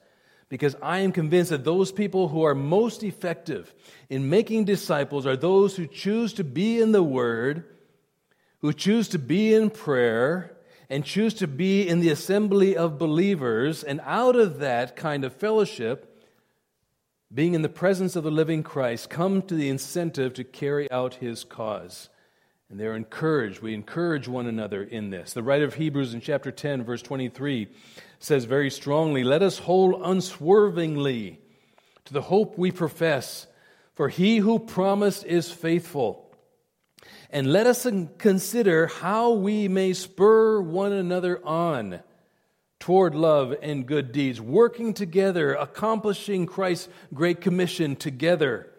Because 0.52 0.76
I 0.82 0.98
am 0.98 1.12
convinced 1.12 1.48
that 1.48 1.64
those 1.64 1.92
people 1.92 2.28
who 2.28 2.42
are 2.42 2.54
most 2.54 3.02
effective 3.02 3.72
in 4.10 4.28
making 4.28 4.66
disciples 4.66 5.24
are 5.24 5.34
those 5.34 5.76
who 5.76 5.86
choose 5.86 6.34
to 6.34 6.44
be 6.44 6.78
in 6.78 6.92
the 6.92 7.02
Word 7.02 7.64
who 8.58 8.74
choose 8.74 9.08
to 9.08 9.18
be 9.18 9.54
in 9.54 9.70
prayer 9.70 10.54
and 10.90 11.06
choose 11.06 11.32
to 11.32 11.46
be 11.46 11.88
in 11.88 12.00
the 12.00 12.10
assembly 12.10 12.76
of 12.76 12.98
believers, 12.98 13.82
and 13.82 13.98
out 14.04 14.36
of 14.36 14.58
that 14.58 14.94
kind 14.94 15.24
of 15.24 15.32
fellowship, 15.32 16.22
being 17.32 17.54
in 17.54 17.62
the 17.62 17.68
presence 17.70 18.14
of 18.14 18.22
the 18.22 18.30
living 18.30 18.62
Christ, 18.62 19.08
come 19.08 19.40
to 19.40 19.54
the 19.54 19.70
incentive 19.70 20.34
to 20.34 20.44
carry 20.44 20.90
out 20.90 21.14
his 21.14 21.44
cause. 21.44 22.10
And 22.72 22.80
they're 22.80 22.96
encouraged. 22.96 23.60
We 23.60 23.74
encourage 23.74 24.26
one 24.26 24.46
another 24.46 24.82
in 24.82 25.10
this. 25.10 25.34
The 25.34 25.42
writer 25.42 25.66
of 25.66 25.74
Hebrews 25.74 26.14
in 26.14 26.22
chapter 26.22 26.50
10, 26.50 26.84
verse 26.84 27.02
23, 27.02 27.68
says 28.18 28.46
very 28.46 28.70
strongly 28.70 29.24
Let 29.24 29.42
us 29.42 29.58
hold 29.58 30.00
unswervingly 30.02 31.38
to 32.06 32.12
the 32.14 32.22
hope 32.22 32.56
we 32.56 32.70
profess, 32.70 33.46
for 33.94 34.08
he 34.08 34.38
who 34.38 34.58
promised 34.58 35.26
is 35.26 35.50
faithful. 35.50 36.34
And 37.28 37.52
let 37.52 37.66
us 37.66 37.86
consider 38.16 38.86
how 38.86 39.32
we 39.32 39.68
may 39.68 39.92
spur 39.92 40.62
one 40.62 40.94
another 40.94 41.44
on 41.44 42.00
toward 42.80 43.14
love 43.14 43.54
and 43.60 43.84
good 43.84 44.12
deeds, 44.12 44.40
working 44.40 44.94
together, 44.94 45.52
accomplishing 45.52 46.46
Christ's 46.46 46.88
great 47.12 47.42
commission 47.42 47.96
together, 47.96 48.71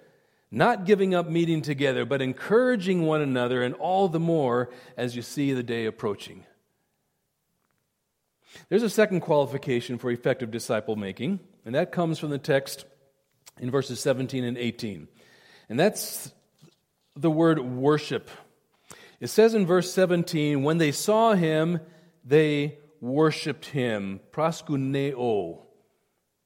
not 0.53 0.85
giving 0.85 1.15
up 1.15 1.27
meeting 1.27 1.63
together, 1.63 2.05
but 2.05 2.21
encouraging 2.21 3.01
one 3.01 3.21
another, 3.21 3.63
and 3.63 3.73
all 3.75 4.07
the 4.07 4.19
more 4.19 4.69
as 4.95 5.15
you 5.15 5.21
see 5.23 5.51
the 5.51 5.63
day 5.63 5.85
approaching. 5.85 6.45
There's 8.69 8.83
a 8.83 8.89
second 8.89 9.21
qualification 9.21 9.97
for 9.97 10.11
effective 10.11 10.51
disciple 10.51 10.95
making, 10.95 11.39
and 11.65 11.73
that 11.73 11.91
comes 11.91 12.19
from 12.19 12.29
the 12.29 12.37
text 12.37 12.85
in 13.59 13.71
verses 13.71 13.99
17 13.99 14.43
and 14.43 14.57
18. 14.57 15.07
And 15.69 15.79
that's 15.79 16.31
the 17.15 17.31
word 17.31 17.59
worship. 17.59 18.29
It 19.19 19.27
says 19.27 19.55
in 19.55 19.65
verse 19.65 19.91
17, 19.91 20.61
when 20.61 20.77
they 20.77 20.91
saw 20.91 21.33
him, 21.33 21.79
they 22.23 22.77
worshiped 23.01 23.65
him. 23.65 24.19
Proskuneo, 24.31 25.61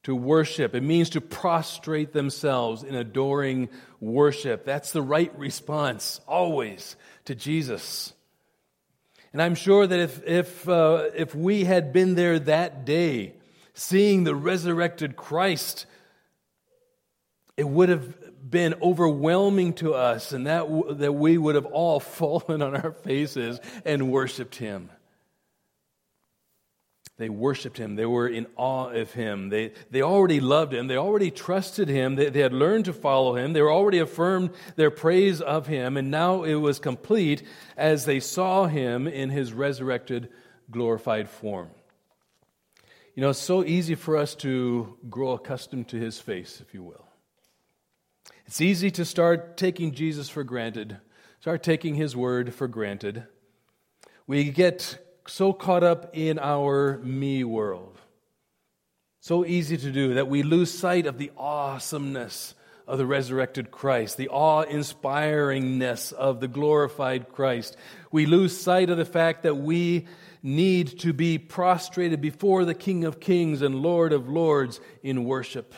to 0.08 0.16
worship. 0.16 0.74
It 0.74 0.84
means 0.84 1.10
to 1.10 1.20
prostrate 1.20 2.14
themselves 2.14 2.82
in 2.82 2.96
adoring 2.96 3.68
worship. 4.00 4.64
That's 4.64 4.94
the 4.94 5.02
right 5.02 5.38
response, 5.38 6.22
always, 6.26 6.96
to 7.26 7.36
Jesus. 7.36 8.14
And 9.34 9.42
I'm 9.42 9.54
sure 9.54 9.86
that 9.86 10.00
if, 10.00 10.26
if, 10.26 10.70
uh, 10.70 11.10
if 11.14 11.36
we 11.36 11.66
had 11.66 11.92
been 11.92 12.16
there 12.16 12.40
that 12.40 12.86
day, 12.86 13.34
seeing 13.74 14.24
the 14.24 14.34
resurrected 14.34 15.18
Christ, 15.18 15.86
it 17.58 17.68
would 17.68 17.90
have 17.90 18.50
been 18.50 18.76
overwhelming 18.82 19.74
to 19.74 19.94
us, 19.94 20.32
and 20.32 20.48
that, 20.48 20.68
that 21.00 21.12
we 21.12 21.38
would 21.38 21.56
have 21.56 21.66
all 21.66 22.00
fallen 22.20 22.62
on 22.62 22.78
our 22.78 22.94
faces 22.94 23.60
and 23.84 24.10
worshiped 24.10 24.56
him. 24.56 24.90
They 27.18 27.30
worshiped 27.30 27.80
him. 27.80 27.96
They 27.96 28.06
were 28.06 28.28
in 28.28 28.46
awe 28.56 28.90
of 28.90 29.14
him. 29.14 29.50
They, 29.50 29.74
they 29.90 30.04
already 30.04 30.40
loved 30.40 30.74
him. 30.74 30.86
They 30.86 30.98
already 30.98 31.32
trusted 31.32 31.90
him. 31.90 32.16
They, 32.16 32.30
they 32.30 32.42
had 32.42 32.54
learned 32.54 32.86
to 32.86 32.94
follow 32.94 33.36
him. 33.36 33.54
They 33.54 33.62
were 33.62 33.72
already 33.72 33.98
affirmed 33.98 34.52
their 34.76 34.92
praise 34.92 35.42
of 35.42 35.66
him. 35.66 35.98
And 35.98 36.12
now 36.12 36.44
it 36.44 36.56
was 36.56 36.78
complete 36.78 37.42
as 37.76 38.06
they 38.06 38.20
saw 38.20 38.68
him 38.68 39.08
in 39.08 39.32
his 39.32 39.52
resurrected, 39.52 40.30
glorified 40.70 41.28
form. 41.28 41.70
You 43.16 43.22
know, 43.22 43.32
it's 43.32 43.40
so 43.40 43.64
easy 43.64 43.96
for 43.96 44.16
us 44.16 44.36
to 44.36 44.96
grow 45.10 45.32
accustomed 45.32 45.88
to 45.88 45.98
his 45.98 46.20
face, 46.20 46.62
if 46.62 46.76
you 46.76 46.84
will. 46.84 47.08
It's 48.46 48.62
easy 48.62 48.92
to 48.92 49.04
start 49.04 49.58
taking 49.58 49.92
Jesus 49.92 50.30
for 50.30 50.44
granted, 50.44 50.98
start 51.40 51.64
taking 51.64 51.96
his 51.96 52.16
word 52.16 52.54
for 52.54 52.68
granted. 52.68 53.26
We 54.28 54.52
get 54.52 55.00
so 55.30 55.54
caught 55.54 55.84
up 55.84 56.10
in 56.14 56.40
our 56.40 56.98
me 57.00 57.44
world. 57.44 57.98
So 59.22 59.46
easy 59.46 59.78
to 59.78 59.92
do 59.92 60.14
that 60.16 60.28
we 60.28 60.44
lose 60.44 60.72
sight 60.72 61.06
of 61.06 61.18
the 61.18 61.32
awesomeness 61.38 62.56
of 62.88 62.98
the 62.98 63.06
resurrected 63.06 63.70
Christ, 63.70 64.16
the 64.16 64.30
awe 64.30 64.64
inspiringness 64.64 66.14
of 66.14 66.40
the 66.40 66.48
glorified 66.48 67.34
Christ. 67.34 67.76
We 68.12 68.26
lose 68.26 68.58
sight 68.58 68.90
of 68.90 68.98
the 68.98 69.06
fact 69.06 69.44
that 69.44 69.56
we 69.56 70.08
need 70.42 71.00
to 71.00 71.12
be 71.12 71.38
prostrated 71.38 72.22
before 72.22 72.64
the 72.64 72.74
King 72.74 73.04
of 73.04 73.20
Kings 73.20 73.62
and 73.62 73.82
Lord 73.82 74.14
of 74.14 74.30
Lords 74.30 74.80
in 75.04 75.26
worship. 75.26 75.74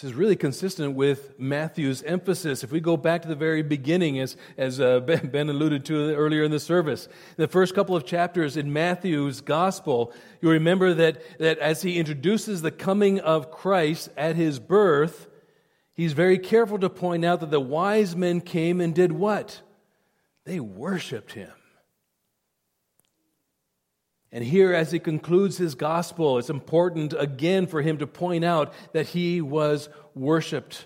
This 0.00 0.12
is 0.12 0.16
really 0.16 0.36
consistent 0.36 0.94
with 0.94 1.38
Matthew's 1.38 2.02
emphasis. 2.04 2.64
If 2.64 2.72
we 2.72 2.80
go 2.80 2.96
back 2.96 3.20
to 3.20 3.28
the 3.28 3.34
very 3.34 3.60
beginning, 3.60 4.18
as, 4.18 4.34
as 4.56 4.80
uh, 4.80 5.00
Ben 5.00 5.50
alluded 5.50 5.84
to 5.86 6.14
earlier 6.14 6.42
in 6.42 6.50
the 6.50 6.58
service, 6.58 7.06
the 7.36 7.46
first 7.46 7.74
couple 7.74 7.94
of 7.94 8.06
chapters 8.06 8.56
in 8.56 8.72
Matthew's 8.72 9.42
gospel, 9.42 10.14
you 10.40 10.48
remember 10.48 10.94
that, 10.94 11.20
that 11.38 11.58
as 11.58 11.82
he 11.82 11.98
introduces 11.98 12.62
the 12.62 12.70
coming 12.70 13.20
of 13.20 13.50
Christ 13.50 14.08
at 14.16 14.36
his 14.36 14.58
birth, 14.58 15.26
he's 15.92 16.14
very 16.14 16.38
careful 16.38 16.78
to 16.78 16.88
point 16.88 17.22
out 17.22 17.40
that 17.40 17.50
the 17.50 17.60
wise 17.60 18.16
men 18.16 18.40
came 18.40 18.80
and 18.80 18.94
did 18.94 19.12
what? 19.12 19.60
They 20.46 20.60
worshiped 20.60 21.32
him. 21.32 21.52
And 24.32 24.44
here, 24.44 24.72
as 24.72 24.92
he 24.92 25.00
concludes 25.00 25.56
his 25.56 25.74
gospel, 25.74 26.38
it's 26.38 26.50
important 26.50 27.14
again 27.18 27.66
for 27.66 27.82
him 27.82 27.98
to 27.98 28.06
point 28.06 28.44
out 28.44 28.72
that 28.92 29.08
he 29.08 29.40
was 29.40 29.88
worshiped. 30.14 30.84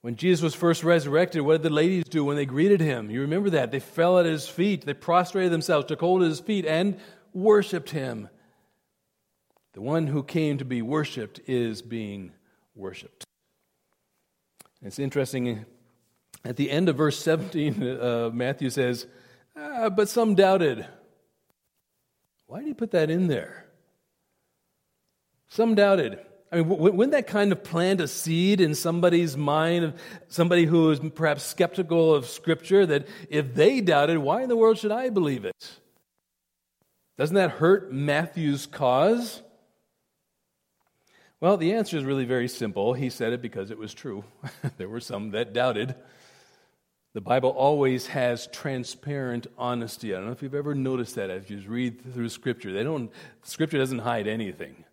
When 0.00 0.16
Jesus 0.16 0.42
was 0.42 0.54
first 0.54 0.82
resurrected, 0.82 1.42
what 1.42 1.54
did 1.54 1.62
the 1.62 1.74
ladies 1.74 2.04
do 2.04 2.24
when 2.24 2.36
they 2.36 2.46
greeted 2.46 2.80
him? 2.80 3.10
You 3.10 3.22
remember 3.22 3.50
that. 3.50 3.70
They 3.70 3.80
fell 3.80 4.18
at 4.18 4.26
his 4.26 4.48
feet, 4.48 4.84
they 4.84 4.94
prostrated 4.94 5.52
themselves, 5.52 5.86
took 5.86 6.00
hold 6.00 6.22
of 6.22 6.28
his 6.28 6.40
feet, 6.40 6.66
and 6.66 6.98
worshiped 7.32 7.90
him. 7.90 8.28
The 9.74 9.80
one 9.82 10.06
who 10.06 10.22
came 10.22 10.58
to 10.58 10.64
be 10.64 10.80
worshiped 10.80 11.40
is 11.46 11.82
being 11.82 12.32
worshiped. 12.74 13.24
It's 14.82 14.98
interesting. 14.98 15.64
At 16.44 16.56
the 16.56 16.70
end 16.70 16.88
of 16.88 16.96
verse 16.96 17.18
17, 17.18 17.82
uh, 18.00 18.30
Matthew 18.32 18.70
says, 18.70 19.06
ah, 19.56 19.88
But 19.90 20.08
some 20.08 20.34
doubted. 20.34 20.86
Why 22.46 22.60
did 22.60 22.68
he 22.68 22.74
put 22.74 22.92
that 22.92 23.10
in 23.10 23.26
there? 23.26 23.66
Some 25.48 25.74
doubted. 25.74 26.18
I 26.50 26.56
mean, 26.56 26.68
wouldn't 26.68 27.12
that 27.12 27.26
kind 27.26 27.50
of 27.50 27.64
plant 27.64 28.00
a 28.00 28.06
seed 28.06 28.60
in 28.60 28.74
somebody's 28.74 29.36
mind, 29.36 29.84
of 29.84 29.94
somebody 30.28 30.64
who 30.64 30.90
is 30.90 31.00
perhaps 31.14 31.42
skeptical 31.42 32.14
of 32.14 32.26
Scripture, 32.26 32.86
that 32.86 33.08
if 33.28 33.54
they 33.54 33.80
doubted, 33.80 34.18
why 34.18 34.42
in 34.42 34.48
the 34.48 34.56
world 34.56 34.78
should 34.78 34.92
I 34.92 35.10
believe 35.10 35.44
it? 35.44 35.80
Doesn't 37.18 37.34
that 37.34 37.52
hurt 37.52 37.92
Matthew's 37.92 38.66
cause? 38.66 39.42
Well, 41.40 41.56
the 41.56 41.72
answer 41.72 41.96
is 41.96 42.04
really 42.04 42.24
very 42.24 42.48
simple. 42.48 42.94
He 42.94 43.10
said 43.10 43.32
it 43.32 43.42
because 43.42 43.70
it 43.70 43.78
was 43.78 43.92
true. 43.92 44.24
there 44.76 44.88
were 44.88 45.00
some 45.00 45.30
that 45.32 45.52
doubted. 45.52 45.94
The 47.16 47.22
Bible 47.22 47.48
always 47.48 48.08
has 48.08 48.46
transparent 48.48 49.46
honesty. 49.56 50.12
I 50.12 50.18
don't 50.18 50.26
know 50.26 50.32
if 50.32 50.42
you've 50.42 50.54
ever 50.54 50.74
noticed 50.74 51.14
that 51.14 51.30
as 51.30 51.48
you 51.48 51.58
read 51.66 52.12
through 52.12 52.28
Scripture. 52.28 52.74
They 52.74 52.82
don't, 52.84 53.10
Scripture 53.42 53.78
doesn't 53.78 54.00
hide 54.00 54.26
anything. 54.26 54.84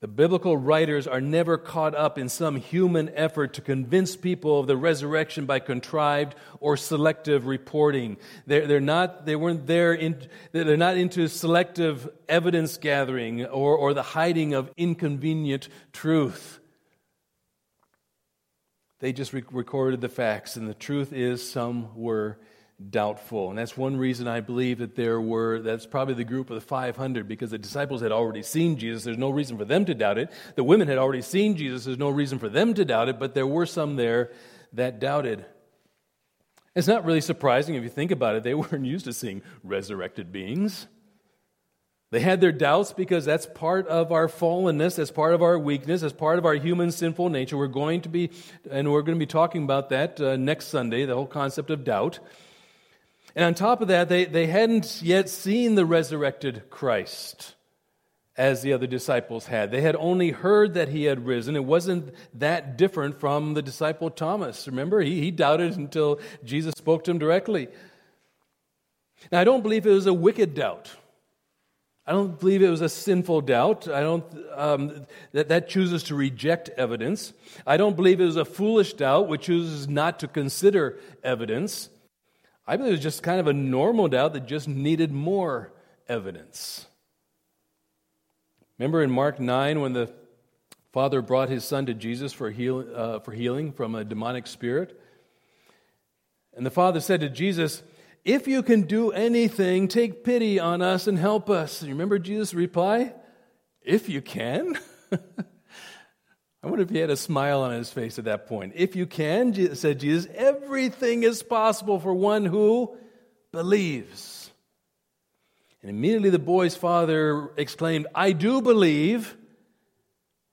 The 0.00 0.08
biblical 0.08 0.56
writers 0.56 1.06
are 1.06 1.20
never 1.20 1.58
caught 1.58 1.94
up 1.94 2.16
in 2.16 2.30
some 2.30 2.56
human 2.56 3.10
effort 3.14 3.52
to 3.52 3.60
convince 3.60 4.16
people 4.16 4.58
of 4.58 4.68
the 4.68 4.76
resurrection 4.78 5.44
by 5.44 5.58
contrived 5.58 6.34
or 6.60 6.78
selective 6.78 7.46
reporting. 7.46 8.16
They're, 8.46 8.66
they're 8.66 8.80
not, 8.80 9.26
they 9.26 9.36
weren't 9.36 9.66
there, 9.66 9.92
in, 9.92 10.26
they're 10.52 10.78
not 10.78 10.96
into 10.96 11.28
selective 11.28 12.08
evidence 12.26 12.78
gathering 12.78 13.44
or, 13.44 13.76
or 13.76 13.92
the 13.92 14.02
hiding 14.02 14.54
of 14.54 14.72
inconvenient 14.78 15.68
truth. 15.92 16.58
They 18.98 19.12
just 19.12 19.32
re- 19.32 19.44
recorded 19.50 20.00
the 20.00 20.08
facts, 20.08 20.56
and 20.56 20.68
the 20.68 20.74
truth 20.74 21.12
is, 21.12 21.48
some 21.48 21.94
were 21.94 22.38
doubtful. 22.90 23.50
And 23.50 23.58
that's 23.58 23.76
one 23.76 23.96
reason 23.96 24.28
I 24.28 24.40
believe 24.40 24.78
that 24.78 24.96
there 24.96 25.20
were, 25.20 25.60
that's 25.60 25.86
probably 25.86 26.14
the 26.14 26.24
group 26.24 26.50
of 26.50 26.54
the 26.54 26.60
500, 26.60 27.28
because 27.28 27.50
the 27.50 27.58
disciples 27.58 28.00
had 28.00 28.12
already 28.12 28.42
seen 28.42 28.78
Jesus. 28.78 29.04
There's 29.04 29.18
no 29.18 29.30
reason 29.30 29.56
for 29.58 29.64
them 29.64 29.84
to 29.86 29.94
doubt 29.94 30.18
it. 30.18 30.30
The 30.54 30.64
women 30.64 30.88
had 30.88 30.98
already 30.98 31.22
seen 31.22 31.56
Jesus. 31.56 31.84
There's 31.84 31.98
no 31.98 32.10
reason 32.10 32.38
for 32.38 32.48
them 32.48 32.74
to 32.74 32.84
doubt 32.84 33.08
it, 33.08 33.18
but 33.18 33.34
there 33.34 33.46
were 33.46 33.66
some 33.66 33.96
there 33.96 34.32
that 34.72 34.98
doubted. 34.98 35.44
It's 36.74 36.86
not 36.88 37.04
really 37.06 37.22
surprising 37.22 37.74
if 37.74 37.82
you 37.82 37.88
think 37.88 38.10
about 38.10 38.36
it. 38.36 38.42
They 38.42 38.54
weren't 38.54 38.84
used 38.84 39.06
to 39.06 39.12
seeing 39.12 39.42
resurrected 39.62 40.32
beings. 40.32 40.86
They 42.16 42.22
had 42.22 42.40
their 42.40 42.50
doubts 42.50 42.94
because 42.94 43.26
that's 43.26 43.44
part 43.44 43.88
of 43.88 44.10
our 44.10 44.26
fallenness, 44.26 44.96
that's 44.96 45.10
part 45.10 45.34
of 45.34 45.42
our 45.42 45.58
weakness, 45.58 46.00
that's 46.00 46.14
part 46.14 46.38
of 46.38 46.46
our 46.46 46.54
human 46.54 46.90
sinful 46.90 47.28
nature. 47.28 47.58
We're 47.58 47.66
going 47.66 48.00
to 48.00 48.08
be, 48.08 48.30
and 48.70 48.90
we're 48.90 49.02
going 49.02 49.18
to 49.18 49.22
be 49.22 49.26
talking 49.26 49.64
about 49.64 49.90
that 49.90 50.18
uh, 50.18 50.36
next 50.36 50.68
Sunday, 50.68 51.04
the 51.04 51.14
whole 51.14 51.26
concept 51.26 51.68
of 51.68 51.84
doubt. 51.84 52.20
And 53.34 53.44
on 53.44 53.52
top 53.52 53.82
of 53.82 53.88
that, 53.88 54.08
they, 54.08 54.24
they 54.24 54.46
hadn't 54.46 55.02
yet 55.02 55.28
seen 55.28 55.74
the 55.74 55.84
resurrected 55.84 56.70
Christ 56.70 57.54
as 58.34 58.62
the 58.62 58.72
other 58.72 58.86
disciples 58.86 59.44
had. 59.44 59.70
They 59.70 59.82
had 59.82 59.94
only 59.96 60.30
heard 60.30 60.72
that 60.72 60.88
he 60.88 61.04
had 61.04 61.26
risen. 61.26 61.54
It 61.54 61.66
wasn't 61.66 62.14
that 62.32 62.78
different 62.78 63.20
from 63.20 63.52
the 63.52 63.60
disciple 63.60 64.08
Thomas. 64.08 64.66
Remember, 64.66 65.02
he, 65.02 65.20
he 65.20 65.30
doubted 65.30 65.76
until 65.76 66.20
Jesus 66.42 66.72
spoke 66.78 67.04
to 67.04 67.10
him 67.10 67.18
directly. 67.18 67.68
Now, 69.30 69.42
I 69.42 69.44
don't 69.44 69.62
believe 69.62 69.86
it 69.86 69.90
was 69.90 70.06
a 70.06 70.14
wicked 70.14 70.54
doubt. 70.54 70.96
I 72.06 72.12
don't 72.12 72.38
believe 72.38 72.62
it 72.62 72.68
was 72.68 72.82
a 72.82 72.88
sinful 72.88 73.40
doubt. 73.40 73.88
I 73.88 74.00
don't 74.00 74.24
um, 74.54 75.06
that 75.32 75.48
that 75.48 75.68
chooses 75.68 76.04
to 76.04 76.14
reject 76.14 76.68
evidence. 76.70 77.32
I 77.66 77.76
don't 77.76 77.96
believe 77.96 78.20
it 78.20 78.26
was 78.26 78.36
a 78.36 78.44
foolish 78.44 78.94
doubt 78.94 79.28
which 79.28 79.42
chooses 79.42 79.88
not 79.88 80.20
to 80.20 80.28
consider 80.28 81.00
evidence. 81.24 81.88
I 82.66 82.76
believe 82.76 82.92
it 82.92 82.96
was 82.96 83.02
just 83.02 83.22
kind 83.22 83.40
of 83.40 83.48
a 83.48 83.52
normal 83.52 84.08
doubt 84.08 84.34
that 84.34 84.46
just 84.46 84.68
needed 84.68 85.10
more 85.10 85.72
evidence. 86.08 86.86
Remember 88.78 89.02
in 89.02 89.10
Mark 89.10 89.40
9 89.40 89.80
when 89.80 89.92
the 89.92 90.12
father 90.92 91.22
brought 91.22 91.48
his 91.48 91.64
son 91.64 91.86
to 91.86 91.94
Jesus 91.94 92.32
for, 92.32 92.50
heal, 92.50 92.84
uh, 92.94 93.20
for 93.20 93.32
healing 93.32 93.72
from 93.72 93.94
a 93.94 94.04
demonic 94.04 94.46
spirit? 94.46 95.00
And 96.54 96.64
the 96.64 96.70
father 96.70 97.00
said 97.00 97.20
to 97.20 97.28
Jesus, 97.28 97.82
If 98.26 98.48
you 98.48 98.64
can 98.64 98.82
do 98.82 99.12
anything, 99.12 99.86
take 99.86 100.24
pity 100.24 100.58
on 100.58 100.82
us 100.82 101.06
and 101.06 101.16
help 101.16 101.48
us. 101.48 101.80
You 101.84 101.90
remember 101.90 102.18
Jesus' 102.18 102.54
reply? 102.54 103.14
If 103.82 104.08
you 104.08 104.20
can? 104.20 104.76
I 105.12 106.66
wonder 106.66 106.82
if 106.82 106.90
he 106.90 106.98
had 106.98 107.08
a 107.08 107.16
smile 107.16 107.60
on 107.60 107.70
his 107.70 107.92
face 107.92 108.18
at 108.18 108.24
that 108.24 108.48
point. 108.48 108.72
If 108.74 108.96
you 108.96 109.06
can, 109.06 109.76
said 109.76 110.00
Jesus, 110.00 110.28
everything 110.34 111.22
is 111.22 111.44
possible 111.44 112.00
for 112.00 112.12
one 112.12 112.44
who 112.44 112.96
believes. 113.52 114.50
And 115.80 115.88
immediately 115.88 116.30
the 116.30 116.40
boy's 116.40 116.74
father 116.74 117.52
exclaimed, 117.56 118.08
I 118.12 118.32
do 118.32 118.60
believe. 118.60 119.36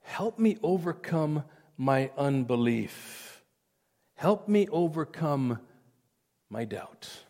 Help 0.03 0.37
me 0.37 0.57
overcome 0.61 1.43
my 1.75 2.11
unbelief. 2.19 3.43
Help 4.13 4.47
me 4.47 4.67
overcome 4.67 5.57
my 6.51 6.65
doubt. 6.65 7.22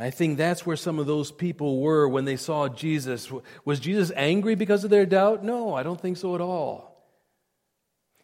I 0.00 0.10
think 0.10 0.38
that's 0.38 0.64
where 0.64 0.76
some 0.76 0.98
of 0.98 1.06
those 1.06 1.32
people 1.32 1.80
were 1.80 2.08
when 2.08 2.24
they 2.24 2.36
saw 2.36 2.68
Jesus. 2.68 3.32
Was 3.64 3.80
Jesus 3.80 4.12
angry 4.14 4.54
because 4.54 4.84
of 4.84 4.90
their 4.90 5.06
doubt? 5.06 5.42
No, 5.42 5.74
I 5.74 5.82
don't 5.82 6.00
think 6.00 6.16
so 6.16 6.36
at 6.36 6.40
all. 6.40 6.88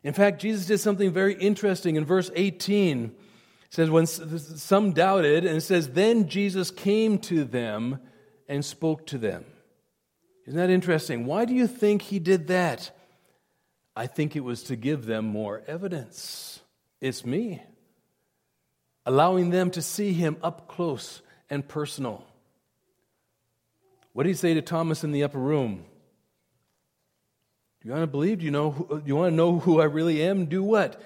In 0.04 0.12
fact, 0.12 0.40
Jesus 0.40 0.66
did 0.66 0.78
something 0.78 1.12
very 1.12 1.34
interesting 1.34 1.96
in 1.96 2.04
verse 2.04 2.30
18. 2.36 3.06
It 3.06 3.12
says, 3.70 3.90
When 3.90 4.06
some 4.06 4.92
doubted, 4.92 5.44
and 5.44 5.56
it 5.56 5.62
says, 5.62 5.88
Then 5.88 6.28
Jesus 6.28 6.70
came 6.70 7.18
to 7.20 7.42
them 7.42 7.98
and 8.48 8.64
spoke 8.64 9.06
to 9.08 9.18
them. 9.18 9.44
Isn't 10.46 10.58
that 10.58 10.70
interesting? 10.70 11.24
Why 11.24 11.44
do 11.44 11.54
you 11.54 11.66
think 11.66 12.02
he 12.02 12.18
did 12.20 12.48
that? 12.48 12.90
I 13.96 14.06
think 14.06 14.36
it 14.36 14.44
was 14.44 14.64
to 14.64 14.76
give 14.76 15.06
them 15.06 15.24
more 15.24 15.62
evidence. 15.66 16.60
It's 17.00 17.24
me. 17.24 17.62
Allowing 19.06 19.50
them 19.50 19.70
to 19.72 19.82
see 19.82 20.12
him 20.12 20.36
up 20.42 20.68
close 20.68 21.22
and 21.50 21.66
personal. 21.66 22.24
What 24.12 24.24
did 24.24 24.30
he 24.30 24.34
say 24.36 24.54
to 24.54 24.62
Thomas 24.62 25.04
in 25.04 25.12
the 25.12 25.24
upper 25.24 25.38
room? 25.38 25.84
Do 27.80 27.88
you 27.88 27.92
want 27.92 28.02
to 28.02 28.06
believe? 28.06 28.38
Do 28.38 28.44
you, 28.44 28.50
know 28.50 28.70
who, 28.70 29.00
do 29.00 29.02
you 29.06 29.16
want 29.16 29.32
to 29.32 29.36
know 29.36 29.58
who 29.58 29.80
I 29.80 29.84
really 29.84 30.22
am? 30.22 30.46
Do 30.46 30.62
what? 30.62 31.00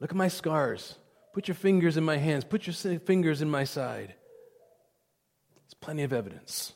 Look 0.00 0.10
at 0.10 0.16
my 0.16 0.28
scars. 0.28 0.96
Put 1.34 1.48
your 1.48 1.54
fingers 1.54 1.96
in 1.96 2.04
my 2.04 2.16
hands. 2.16 2.44
Put 2.44 2.66
your 2.66 2.98
fingers 2.98 3.42
in 3.42 3.50
my 3.50 3.64
side. 3.64 4.14
There's 5.54 5.74
plenty 5.80 6.02
of 6.02 6.12
evidence. 6.12 6.72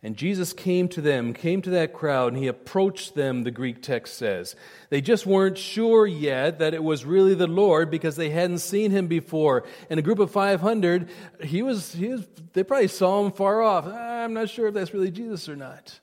And 0.00 0.16
Jesus 0.16 0.52
came 0.52 0.86
to 0.90 1.00
them, 1.00 1.34
came 1.34 1.60
to 1.62 1.70
that 1.70 1.92
crowd, 1.92 2.32
and 2.32 2.40
he 2.40 2.46
approached 2.46 3.16
them, 3.16 3.42
the 3.42 3.50
Greek 3.50 3.82
text 3.82 4.16
says. 4.16 4.54
They 4.90 5.00
just 5.00 5.26
weren't 5.26 5.58
sure 5.58 6.06
yet 6.06 6.60
that 6.60 6.72
it 6.72 6.84
was 6.84 7.04
really 7.04 7.34
the 7.34 7.48
Lord 7.48 7.90
because 7.90 8.14
they 8.14 8.30
hadn't 8.30 8.60
seen 8.60 8.92
him 8.92 9.08
before. 9.08 9.64
And 9.90 9.98
a 9.98 10.02
group 10.02 10.20
of 10.20 10.30
500, 10.30 11.08
he 11.42 11.62
was, 11.62 11.92
he 11.92 12.08
was, 12.08 12.28
they 12.52 12.62
probably 12.62 12.86
saw 12.86 13.24
him 13.24 13.32
far 13.32 13.60
off. 13.60 13.86
Ah, 13.88 14.22
I'm 14.22 14.34
not 14.34 14.50
sure 14.50 14.68
if 14.68 14.74
that's 14.74 14.94
really 14.94 15.10
Jesus 15.10 15.48
or 15.48 15.56
not. 15.56 15.98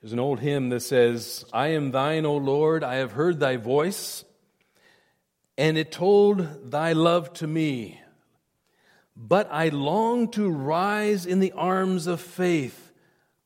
There's 0.00 0.12
an 0.12 0.20
old 0.20 0.38
hymn 0.38 0.68
that 0.68 0.80
says, 0.80 1.44
I 1.52 1.68
am 1.68 1.90
thine, 1.90 2.24
O 2.24 2.36
Lord, 2.36 2.84
I 2.84 2.96
have 2.96 3.10
heard 3.10 3.40
thy 3.40 3.56
voice, 3.56 4.24
and 5.58 5.76
it 5.76 5.90
told 5.90 6.70
thy 6.70 6.92
love 6.92 7.32
to 7.34 7.48
me. 7.48 8.00
But 9.16 9.48
I 9.50 9.70
long 9.70 10.28
to 10.32 10.50
rise 10.50 11.24
in 11.24 11.40
the 11.40 11.52
arms 11.52 12.06
of 12.06 12.20
faith. 12.20 12.92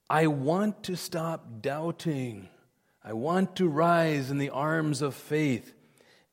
I 0.09 0.27
want 0.27 0.83
to 0.85 0.97
stop 0.97 1.63
doubting. 1.63 2.49
I 3.05 3.13
want 3.13 3.57
to 3.57 3.69
rise 3.69 4.31
in 4.31 4.39
the 4.39 4.51
arms 4.51 5.01
of 5.01 5.15
faith 5.15 5.73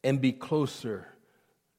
and 0.04 0.20
be 0.20 0.32
closer 0.32 1.08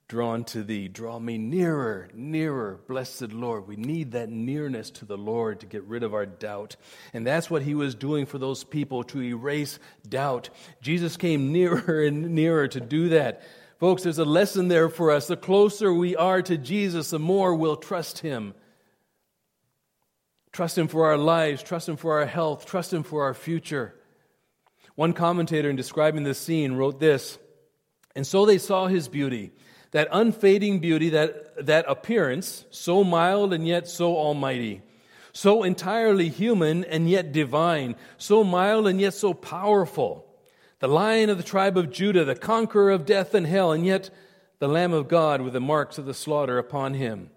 drawn 0.08 0.42
to 0.42 0.62
thee. 0.62 0.88
Draw 0.88 1.18
me 1.18 1.36
nearer, 1.36 2.08
nearer, 2.14 2.80
blessed 2.88 3.32
Lord. 3.32 3.68
We 3.68 3.76
need 3.76 4.12
that 4.12 4.30
nearness 4.30 4.90
to 4.92 5.04
the 5.04 5.18
Lord 5.18 5.60
to 5.60 5.66
get 5.66 5.84
rid 5.84 6.02
of 6.02 6.14
our 6.14 6.24
doubt. 6.24 6.76
And 7.12 7.26
that's 7.26 7.50
what 7.50 7.62
he 7.62 7.74
was 7.74 7.94
doing 7.94 8.24
for 8.24 8.38
those 8.38 8.64
people 8.64 9.04
to 9.04 9.22
erase 9.22 9.78
doubt. 10.08 10.48
Jesus 10.80 11.18
came 11.18 11.52
nearer 11.52 12.02
and 12.04 12.30
nearer 12.30 12.68
to 12.68 12.80
do 12.80 13.10
that. 13.10 13.42
Folks, 13.78 14.02
there's 14.02 14.18
a 14.18 14.24
lesson 14.24 14.66
there 14.66 14.88
for 14.88 15.12
us. 15.12 15.28
The 15.28 15.36
closer 15.36 15.94
we 15.94 16.16
are 16.16 16.42
to 16.42 16.58
Jesus, 16.58 17.10
the 17.10 17.20
more 17.20 17.54
we'll 17.54 17.76
trust 17.76 18.18
Him. 18.18 18.54
Trust 20.50 20.76
Him 20.76 20.88
for 20.88 21.06
our 21.06 21.16
lives, 21.16 21.62
trust 21.62 21.88
Him 21.88 21.96
for 21.96 22.18
our 22.18 22.26
health, 22.26 22.66
trust 22.66 22.92
Him 22.92 23.04
for 23.04 23.22
our 23.22 23.34
future. 23.34 23.94
One 24.96 25.12
commentator, 25.12 25.70
in 25.70 25.76
describing 25.76 26.24
this 26.24 26.40
scene, 26.40 26.72
wrote 26.72 26.98
this 26.98 27.38
And 28.16 28.26
so 28.26 28.46
they 28.46 28.58
saw 28.58 28.88
His 28.88 29.06
beauty, 29.06 29.52
that 29.92 30.08
unfading 30.10 30.80
beauty, 30.80 31.10
that, 31.10 31.64
that 31.66 31.84
appearance, 31.86 32.64
so 32.70 33.04
mild 33.04 33.52
and 33.52 33.64
yet 33.64 33.86
so 33.86 34.16
almighty, 34.16 34.82
so 35.32 35.62
entirely 35.62 36.28
human 36.28 36.82
and 36.82 37.08
yet 37.08 37.30
divine, 37.30 37.94
so 38.16 38.42
mild 38.42 38.88
and 38.88 39.00
yet 39.00 39.14
so 39.14 39.34
powerful 39.34 40.27
the 40.80 40.88
lion 40.88 41.30
of 41.30 41.36
the 41.36 41.44
tribe 41.44 41.76
of 41.76 41.90
Judah, 41.90 42.24
the 42.24 42.34
conqueror 42.34 42.90
of 42.90 43.06
death 43.06 43.34
and 43.34 43.46
hell, 43.46 43.72
and 43.72 43.84
yet 43.84 44.10
the 44.58 44.68
Lamb 44.68 44.92
of 44.92 45.08
God 45.08 45.40
with 45.40 45.52
the 45.52 45.60
marks 45.60 45.98
of 45.98 46.06
the 46.06 46.14
slaughter 46.14 46.58
upon 46.58 46.94
him. 46.94 47.30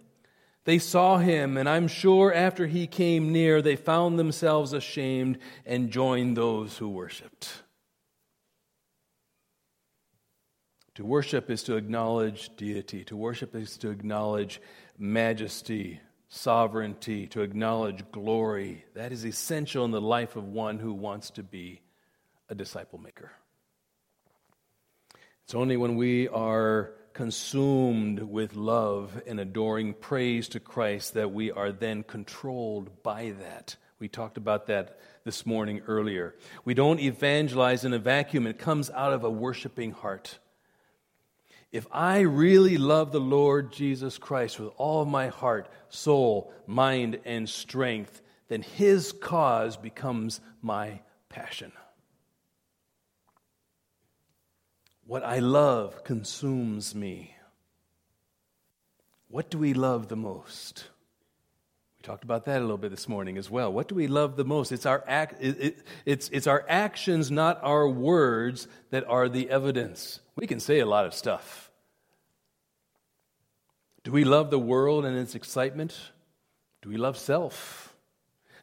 They 0.64 0.78
saw 0.78 1.18
him, 1.18 1.58
and 1.58 1.68
I'm 1.68 1.88
sure 1.88 2.32
after 2.32 2.68
he 2.68 2.86
came 2.86 3.32
near, 3.32 3.62
they 3.62 3.76
found 3.76 4.20
themselves 4.20 4.74
ashamed 4.74 5.40
and 5.66 5.90
joined 5.90 6.38
those 6.38 6.78
who 6.78 6.90
worshiped. 6.90 7.64
To 10.96 11.06
worship 11.06 11.50
is 11.50 11.64
to 11.64 11.78
acknowledge 11.78 12.56
deity, 12.58 13.04
to 13.06 13.16
worship 13.16 13.56
is 13.56 13.78
to 13.78 13.90
acknowledge 13.90 14.62
majesty, 15.00 16.00
sovereignty, 16.30 17.26
to 17.28 17.42
acknowledge 17.42 18.04
glory. 18.12 18.86
That 18.94 19.12
is 19.12 19.26
essential 19.26 19.84
in 19.86 19.92
the 19.92 20.02
life 20.02 20.36
of 20.36 20.48
one 20.48 20.78
who 20.78 20.94
wants 20.94 21.32
to 21.32 21.44
be 21.44 21.82
a 22.52 22.56
disciple 22.56 23.00
maker. 23.00 23.32
It's 25.46 25.56
only 25.56 25.78
when 25.78 25.96
we 25.96 26.28
are 26.28 26.92
consumed 27.14 28.20
with 28.20 28.56
love 28.56 29.22
and 29.26 29.40
adoring 29.40 29.94
praise 29.94 30.50
to 30.50 30.60
Christ 30.60 31.14
that 31.14 31.32
we 31.32 31.50
are 31.50 31.72
then 31.72 32.04
controlled 32.04 33.04
by 33.04 33.34
that. 33.40 33.78
We 34.00 34.08
talked 34.08 34.38
about 34.38 34.68
that 34.68 35.00
this 35.24 35.46
morning 35.46 35.82
earlier. 35.88 36.36
We 36.66 36.74
don't 36.74 37.00
evangelize 37.00 37.86
in 37.86 37.94
a 37.94 38.00
vacuum, 38.00 38.46
it 38.48 38.60
comes 38.60 38.90
out 38.90 39.14
of 39.14 39.24
a 39.24 39.30
worshiping 39.30 39.92
heart. 39.92 40.38
If 41.72 41.88
I 41.90 42.20
really 42.22 42.78
love 42.78 43.14
the 43.14 43.22
Lord 43.22 43.72
Jesus 43.72 44.18
Christ 44.18 44.60
with 44.60 44.74
all 44.76 45.06
my 45.06 45.28
heart, 45.28 45.70
soul, 45.88 46.54
mind, 46.68 47.20
and 47.24 47.48
strength, 47.48 48.22
then 48.50 48.62
his 48.62 49.14
cause 49.14 49.78
becomes 49.78 50.42
my 50.62 51.00
passion. 51.30 51.72
What 55.12 55.26
I 55.26 55.40
love 55.40 56.06
consumes 56.06 56.96
me. 56.96 57.36
What 59.28 59.50
do 59.50 59.58
we 59.58 59.74
love 59.74 60.08
the 60.08 60.16
most? 60.16 60.86
We 61.98 62.04
talked 62.04 62.24
about 62.24 62.46
that 62.46 62.60
a 62.60 62.62
little 62.62 62.78
bit 62.78 62.92
this 62.92 63.10
morning 63.10 63.38
as 63.38 63.50
well. 63.50 63.74
What 63.74 63.90
do 63.90 63.96
we 63.96 64.08
love 64.08 64.38
the 64.38 64.46
most? 64.46 64.72
It's 64.72 64.86
our, 64.86 65.04
act, 65.06 65.36
it, 65.42 65.60
it, 65.60 65.80
it's, 66.06 66.30
it's 66.30 66.48
our 66.48 66.66
actions, 66.70 67.30
not 67.30 67.60
our 67.62 67.90
words, 67.90 68.70
that 68.92 69.04
are 69.06 69.28
the 69.28 69.50
evidence. 69.50 70.22
We 70.38 70.48
can 70.48 70.62
say 70.62 70.80
a 70.80 70.86
lot 70.86 71.06
of 71.06 71.14
stuff. 71.14 71.70
Do 74.06 74.14
we 74.14 74.24
love 74.24 74.50
the 74.50 74.60
world 74.60 75.04
and 75.04 75.18
its 75.18 75.36
excitement? 75.36 75.94
Do 76.82 76.88
we 76.88 76.96
love 76.96 77.18
self? 77.18 77.94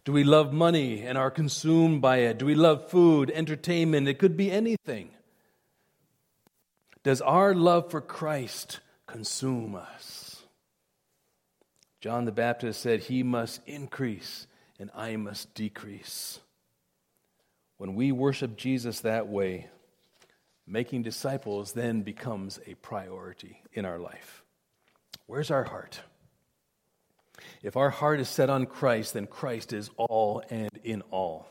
Do 0.06 0.12
we 0.12 0.24
love 0.24 0.54
money 0.54 1.02
and 1.02 1.18
are 1.18 1.30
consumed 1.30 2.00
by 2.00 2.20
it? 2.20 2.38
Do 2.38 2.46
we 2.46 2.54
love 2.54 2.88
food, 2.88 3.30
entertainment? 3.34 4.08
It 4.08 4.18
could 4.18 4.38
be 4.38 4.50
anything. 4.50 5.10
Does 7.02 7.20
our 7.20 7.54
love 7.54 7.90
for 7.90 8.00
Christ 8.00 8.80
consume 9.06 9.74
us? 9.74 10.42
John 12.00 12.24
the 12.24 12.32
Baptist 12.32 12.80
said, 12.80 13.00
He 13.00 13.22
must 13.22 13.60
increase 13.66 14.46
and 14.78 14.90
I 14.94 15.16
must 15.16 15.54
decrease. 15.54 16.40
When 17.76 17.94
we 17.94 18.12
worship 18.12 18.56
Jesus 18.56 19.00
that 19.00 19.28
way, 19.28 19.68
making 20.66 21.02
disciples 21.02 21.72
then 21.72 22.02
becomes 22.02 22.60
a 22.66 22.74
priority 22.74 23.62
in 23.72 23.84
our 23.84 23.98
life. 23.98 24.42
Where's 25.26 25.50
our 25.50 25.64
heart? 25.64 26.00
If 27.62 27.76
our 27.76 27.90
heart 27.90 28.20
is 28.20 28.28
set 28.28 28.50
on 28.50 28.66
Christ, 28.66 29.14
then 29.14 29.26
Christ 29.26 29.72
is 29.72 29.90
all 29.96 30.42
and 30.50 30.70
in 30.82 31.02
all. 31.10 31.48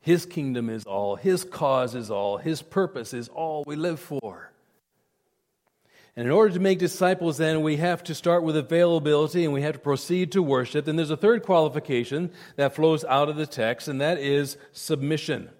His 0.00 0.24
kingdom 0.26 0.70
is 0.70 0.84
all, 0.84 1.16
His 1.16 1.44
cause 1.44 1.94
is 1.94 2.10
all, 2.10 2.38
His 2.38 2.62
purpose 2.62 3.12
is 3.12 3.28
all 3.28 3.64
we 3.66 3.76
live 3.76 4.00
for. 4.00 4.50
And 6.16 6.26
in 6.26 6.32
order 6.32 6.52
to 6.54 6.60
make 6.60 6.78
disciples, 6.78 7.38
then, 7.38 7.62
we 7.62 7.76
have 7.76 8.02
to 8.04 8.14
start 8.14 8.42
with 8.42 8.56
availability 8.56 9.44
and 9.44 9.54
we 9.54 9.62
have 9.62 9.74
to 9.74 9.78
proceed 9.78 10.32
to 10.32 10.42
worship. 10.42 10.88
And 10.88 10.98
there's 10.98 11.10
a 11.10 11.16
third 11.16 11.44
qualification 11.44 12.32
that 12.56 12.74
flows 12.74 13.04
out 13.04 13.28
of 13.28 13.36
the 13.36 13.46
text, 13.46 13.88
and 13.88 14.00
that 14.00 14.18
is 14.18 14.56
submission. 14.72 15.50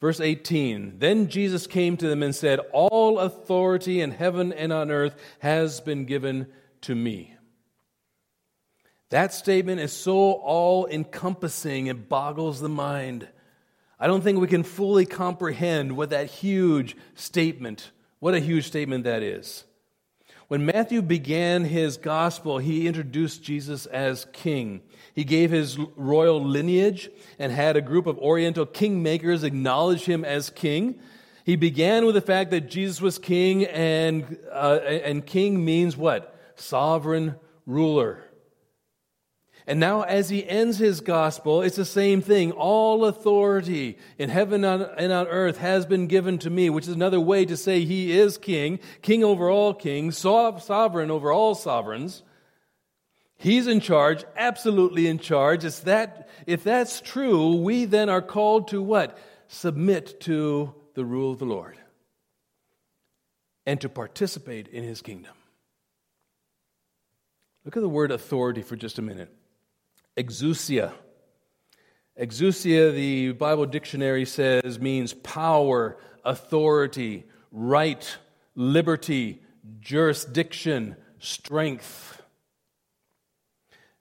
Verse 0.00 0.20
18 0.20 0.98
Then 0.98 1.28
Jesus 1.28 1.66
came 1.66 1.96
to 1.96 2.08
them 2.08 2.22
and 2.22 2.34
said, 2.34 2.60
All 2.72 3.18
authority 3.18 4.00
in 4.00 4.10
heaven 4.10 4.52
and 4.52 4.72
on 4.72 4.90
earth 4.90 5.16
has 5.38 5.80
been 5.80 6.04
given 6.04 6.48
to 6.82 6.94
me. 6.94 7.34
That 9.10 9.32
statement 9.32 9.80
is 9.80 9.92
so 9.92 10.32
all 10.32 10.86
encompassing, 10.86 11.86
it 11.86 12.08
boggles 12.08 12.60
the 12.60 12.68
mind. 12.68 13.28
I 13.98 14.06
don't 14.06 14.22
think 14.22 14.38
we 14.38 14.46
can 14.46 14.62
fully 14.62 15.06
comprehend 15.06 15.96
what 15.96 16.10
that 16.10 16.26
huge 16.26 16.96
statement, 17.14 17.90
what 18.18 18.34
a 18.34 18.40
huge 18.40 18.66
statement 18.66 19.04
that 19.04 19.22
is. 19.22 19.64
When 20.48 20.64
Matthew 20.64 21.02
began 21.02 21.64
his 21.64 21.96
gospel, 21.96 22.58
he 22.58 22.86
introduced 22.86 23.42
Jesus 23.42 23.86
as 23.86 24.26
king. 24.32 24.80
He 25.12 25.24
gave 25.24 25.50
his 25.50 25.76
royal 25.96 26.40
lineage 26.40 27.10
and 27.38 27.50
had 27.50 27.76
a 27.76 27.80
group 27.80 28.06
of 28.06 28.18
Oriental 28.18 28.64
kingmakers 28.64 29.42
acknowledge 29.42 30.04
him 30.04 30.24
as 30.24 30.50
king. 30.50 31.00
He 31.44 31.56
began 31.56 32.06
with 32.06 32.14
the 32.14 32.20
fact 32.20 32.50
that 32.50 32.68
Jesus 32.70 33.00
was 33.00 33.18
king, 33.18 33.64
and, 33.66 34.38
uh, 34.52 34.78
and 34.84 35.24
king 35.24 35.64
means 35.64 35.96
what? 35.96 36.38
Sovereign 36.54 37.36
ruler. 37.66 38.22
And 39.68 39.80
now, 39.80 40.02
as 40.02 40.28
he 40.28 40.48
ends 40.48 40.78
his 40.78 41.00
gospel, 41.00 41.60
it's 41.60 41.74
the 41.74 41.84
same 41.84 42.22
thing. 42.22 42.52
All 42.52 43.04
authority 43.04 43.98
in 44.16 44.30
heaven 44.30 44.62
and 44.64 45.12
on 45.12 45.26
earth 45.26 45.58
has 45.58 45.84
been 45.86 46.06
given 46.06 46.38
to 46.38 46.50
me, 46.50 46.70
which 46.70 46.86
is 46.86 46.94
another 46.94 47.18
way 47.18 47.44
to 47.44 47.56
say 47.56 47.84
he 47.84 48.16
is 48.16 48.38
king, 48.38 48.78
king 49.02 49.24
over 49.24 49.50
all 49.50 49.74
kings, 49.74 50.16
sovereign 50.16 51.10
over 51.10 51.32
all 51.32 51.56
sovereigns. 51.56 52.22
He's 53.38 53.66
in 53.66 53.80
charge, 53.80 54.24
absolutely 54.36 55.08
in 55.08 55.18
charge. 55.18 55.64
It's 55.64 55.80
that, 55.80 56.28
if 56.46 56.62
that's 56.62 57.00
true, 57.00 57.56
we 57.56 57.86
then 57.86 58.08
are 58.08 58.22
called 58.22 58.68
to 58.68 58.80
what? 58.80 59.18
Submit 59.48 60.20
to 60.20 60.74
the 60.94 61.04
rule 61.04 61.32
of 61.32 61.40
the 61.40 61.44
Lord 61.44 61.76
and 63.66 63.80
to 63.80 63.88
participate 63.88 64.68
in 64.68 64.84
his 64.84 65.02
kingdom. 65.02 65.34
Look 67.64 67.76
at 67.76 67.82
the 67.82 67.88
word 67.88 68.12
authority 68.12 68.62
for 68.62 68.76
just 68.76 69.00
a 69.00 69.02
minute 69.02 69.34
exousia. 70.16 70.92
Exousia, 72.18 72.94
the 72.94 73.32
Bible 73.32 73.66
dictionary 73.66 74.24
says, 74.24 74.80
means 74.80 75.12
power, 75.12 75.98
authority, 76.24 77.24
right, 77.52 78.16
liberty, 78.54 79.42
jurisdiction, 79.80 80.96
strength. 81.18 82.22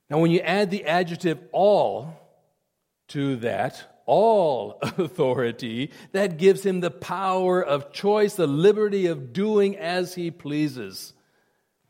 Now, 0.10 0.20
when 0.20 0.32
you 0.32 0.40
add 0.40 0.72
the 0.72 0.86
adjective 0.86 1.40
all 1.52 2.14
to 3.10 3.36
that, 3.38 4.02
all 4.06 4.80
authority, 4.82 5.92
that 6.12 6.38
gives 6.38 6.66
him 6.66 6.80
the 6.80 6.92
power 6.92 7.62
of 7.62 7.92
choice, 7.92 8.36
the 8.36 8.48
liberty 8.48 9.08
of 9.08 9.34
doing 9.34 9.76
as 9.78 10.16
he 10.16 10.32
pleases. 10.32 11.14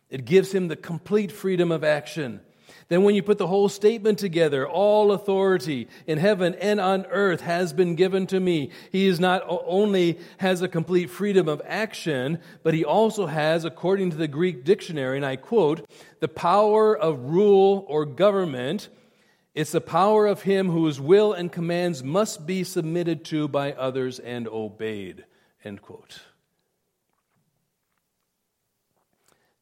It 0.10 0.26
gives 0.26 0.54
him 0.54 0.68
the 0.68 0.76
complete 0.76 1.32
freedom 1.32 1.72
of 1.72 1.84
action. 1.84 2.42
Then, 2.88 3.02
when 3.02 3.16
you 3.16 3.24
put 3.24 3.40
the 3.40 3.48
whole 3.48 3.68
statement 3.68 4.20
together, 4.20 4.68
all 4.68 5.12
authority 5.12 5.88
in 6.06 6.20
heaven 6.20 6.54
and 6.56 6.80
on 6.80 7.08
earth 7.08 7.42
has 7.42 7.74
been 7.74 7.96
given 7.96 8.28
to 8.28 8.40
me. 8.40 8.70
He 8.92 9.08
is 9.08 9.20
not 9.20 9.44
only 9.48 10.20
has 10.38 10.62
a 10.62 10.68
complete 10.68 11.10
freedom 11.10 11.48
of 11.48 11.64
action, 11.66 12.40
but 12.62 12.76
he 12.76 12.86
also 12.86 13.26
has, 13.26 13.66
according 13.66 14.12
to 14.12 14.18
the 14.18 14.28
Greek 14.28 14.64
dictionary, 14.64 15.18
and 15.18 15.26
I 15.26 15.36
quote, 15.36 15.90
the 16.20 16.28
power 16.28 16.96
of 16.96 17.32
rule 17.32 17.86
or 17.88 18.06
government. 18.06 18.90
It's 19.56 19.72
the 19.72 19.82
power 19.82 20.28
of 20.28 20.44
him 20.44 20.70
whose 20.70 21.00
will 21.00 21.34
and 21.34 21.52
commands 21.52 22.04
must 22.04 22.46
be 22.46 22.64
submitted 22.64 23.26
to 23.26 23.48
by 23.48 23.74
others 23.74 24.20
and 24.20 24.48
obeyed. 24.48 25.26
End 25.64 25.82
quote. 25.82 26.20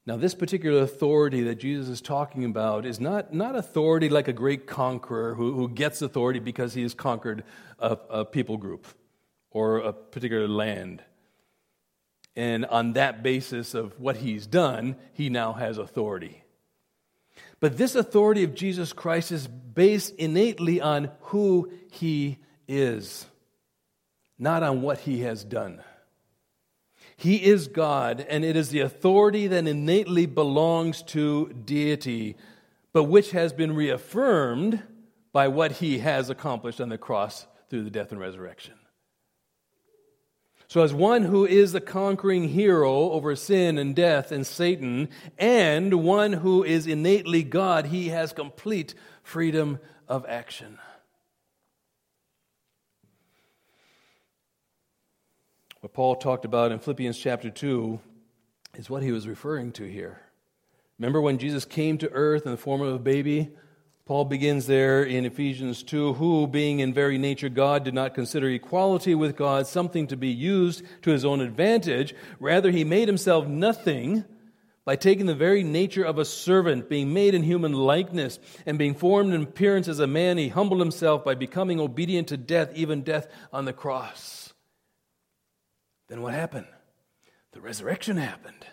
Now, 0.06 0.18
this 0.18 0.36
particular 0.36 0.82
authority 0.82 1.44
that 1.44 1.56
Jesus 1.56 1.88
is 1.88 2.02
talking 2.02 2.44
about 2.44 2.86
is 2.86 3.00
not, 3.00 3.34
not 3.34 3.56
authority 3.56 4.10
like 4.10 4.28
a 4.28 4.34
great 4.34 4.68
conqueror 4.68 5.34
who, 5.36 5.54
who 5.54 5.70
gets 5.70 6.02
authority 6.02 6.40
because 6.40 6.74
he 6.74 6.82
has 6.82 6.94
conquered 6.94 7.46
a, 7.80 7.98
a 8.10 8.26
people 8.26 8.58
group 8.58 8.86
or 9.50 9.78
a 9.78 9.94
particular 9.94 10.48
land. 10.48 11.02
And 12.36 12.66
on 12.66 12.94
that 12.94 13.24
basis 13.24 13.74
of 13.74 13.98
what 13.98 14.18
he's 14.18 14.46
done, 14.46 14.98
he 15.14 15.30
now 15.30 15.54
has 15.54 15.78
authority. 15.78 16.44
But 17.62 17.78
this 17.78 17.96
authority 17.96 18.44
of 18.44 18.56
Jesus 18.56 18.92
Christ 18.92 19.32
is 19.32 19.48
based 19.48 20.16
innately 20.16 20.82
on 20.82 21.12
who 21.22 21.72
he 21.92 22.40
is, 22.68 23.26
not 24.38 24.64
on 24.64 24.82
what 24.82 25.00
he 25.00 25.22
has 25.22 25.46
done. 25.46 25.82
He 27.16 27.44
is 27.44 27.68
God, 27.68 28.26
and 28.28 28.44
it 28.44 28.56
is 28.56 28.70
the 28.70 28.80
authority 28.82 29.48
that 29.48 29.68
innately 29.68 30.26
belongs 30.26 31.02
to 31.04 31.54
deity, 31.66 32.36
but 32.92 33.04
which 33.04 33.32
has 33.32 33.54
been 33.54 33.76
reaffirmed 33.76 34.84
by 35.32 35.48
what 35.48 35.74
he 35.74 36.00
has 36.00 36.30
accomplished 36.30 36.82
on 36.82 36.90
the 36.90 36.98
cross 36.98 37.48
through 37.70 37.84
the 37.84 37.90
death 37.90 38.12
and 38.12 38.20
resurrection. 38.20 38.76
So, 40.68 40.82
as 40.82 40.94
one 40.94 41.24
who 41.24 41.46
is 41.46 41.72
the 41.72 41.82
conquering 41.82 42.50
hero 42.50 43.12
over 43.12 43.36
sin 43.36 43.78
and 43.78 43.96
death 43.96 44.32
and 44.32 44.46
Satan, 44.46 45.10
and 45.38 46.04
one 46.04 46.34
who 46.34 46.64
is 46.64 46.88
innately 46.88 47.44
God, 47.44 47.88
he 47.88 48.10
has 48.10 48.34
complete 48.34 48.96
freedom 49.22 49.78
of 50.08 50.26
action. 50.28 50.80
What 55.84 55.92
Paul 55.92 56.16
talked 56.16 56.46
about 56.46 56.72
in 56.72 56.80
Philippians 56.80 57.18
chapter 57.18 57.50
2 57.50 58.00
is 58.78 58.90
what 58.90 59.04
he 59.04 59.12
was 59.12 59.28
referring 59.28 59.74
to 59.74 59.84
here. 59.84 60.22
Remember 60.98 61.20
when 61.20 61.38
Jesus 61.38 61.66
came 61.66 61.98
to 61.98 62.10
earth 62.14 62.46
in 62.46 62.54
the 62.54 62.58
form 62.58 62.82
of 62.82 62.94
a 62.94 63.00
baby? 63.00 63.50
Paul 64.06 64.24
begins 64.24 64.66
there 64.66 65.04
in 65.04 65.26
Ephesians 65.26 65.84
2 65.84 66.14
who, 66.14 66.48
being 66.48 66.80
in 66.80 66.94
very 66.94 67.18
nature 67.18 67.50
God, 67.50 67.84
did 67.84 67.94
not 67.94 68.14
consider 68.14 68.48
equality 68.48 69.14
with 69.14 69.36
God 69.36 69.68
something 69.68 70.08
to 70.08 70.16
be 70.16 70.30
used 70.30 70.84
to 71.02 71.12
his 71.12 71.26
own 71.26 71.42
advantage. 71.42 72.16
Rather, 72.40 72.72
he 72.72 72.86
made 72.86 73.10
himself 73.10 73.46
nothing 73.46 74.24
by 74.86 74.96
taking 74.96 75.26
the 75.26 75.36
very 75.36 75.64
nature 75.64 76.06
of 76.06 76.18
a 76.18 76.24
servant, 76.24 76.88
being 76.88 77.12
made 77.12 77.36
in 77.36 77.44
human 77.44 77.74
likeness, 77.74 78.40
and 78.66 78.78
being 78.78 78.96
formed 78.96 79.34
in 79.34 79.44
appearance 79.44 79.90
as 79.90 80.00
a 80.00 80.08
man, 80.08 80.38
he 80.38 80.48
humbled 80.48 80.80
himself 80.80 81.26
by 81.26 81.36
becoming 81.36 81.82
obedient 81.82 82.30
to 82.30 82.38
death, 82.38 82.72
even 82.74 83.02
death 83.02 83.28
on 83.52 83.66
the 83.66 83.74
cross. 83.74 84.43
Then 86.14 86.22
what 86.22 86.36
happened? 86.36 86.68
The 87.54 87.60
resurrection 87.60 88.18
happened. 88.18 88.68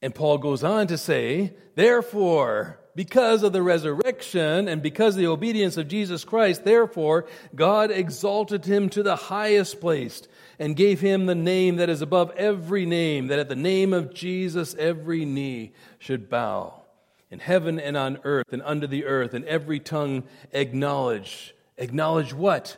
And 0.00 0.14
Paul 0.14 0.38
goes 0.38 0.62
on 0.62 0.86
to 0.86 0.96
say, 0.96 1.54
therefore, 1.74 2.78
because 2.94 3.42
of 3.42 3.52
the 3.52 3.64
resurrection 3.64 4.68
and 4.68 4.84
because 4.84 5.16
of 5.16 5.18
the 5.18 5.26
obedience 5.26 5.76
of 5.76 5.88
Jesus 5.88 6.22
Christ, 6.22 6.62
therefore, 6.62 7.26
God 7.56 7.90
exalted 7.90 8.64
him 8.66 8.88
to 8.90 9.02
the 9.02 9.16
highest 9.16 9.80
place 9.80 10.22
and 10.60 10.76
gave 10.76 11.00
him 11.00 11.26
the 11.26 11.34
name 11.34 11.74
that 11.78 11.88
is 11.88 12.02
above 12.02 12.30
every 12.36 12.86
name, 12.86 13.26
that 13.26 13.40
at 13.40 13.48
the 13.48 13.56
name 13.56 13.92
of 13.92 14.14
Jesus 14.14 14.76
every 14.78 15.24
knee 15.24 15.72
should 15.98 16.30
bow 16.30 16.84
in 17.32 17.40
heaven 17.40 17.80
and 17.80 17.96
on 17.96 18.20
earth 18.22 18.52
and 18.52 18.62
under 18.62 18.86
the 18.86 19.06
earth, 19.06 19.34
and 19.34 19.44
every 19.46 19.80
tongue 19.80 20.22
acknowledge. 20.52 21.52
Acknowledge 21.78 22.32
what? 22.32 22.76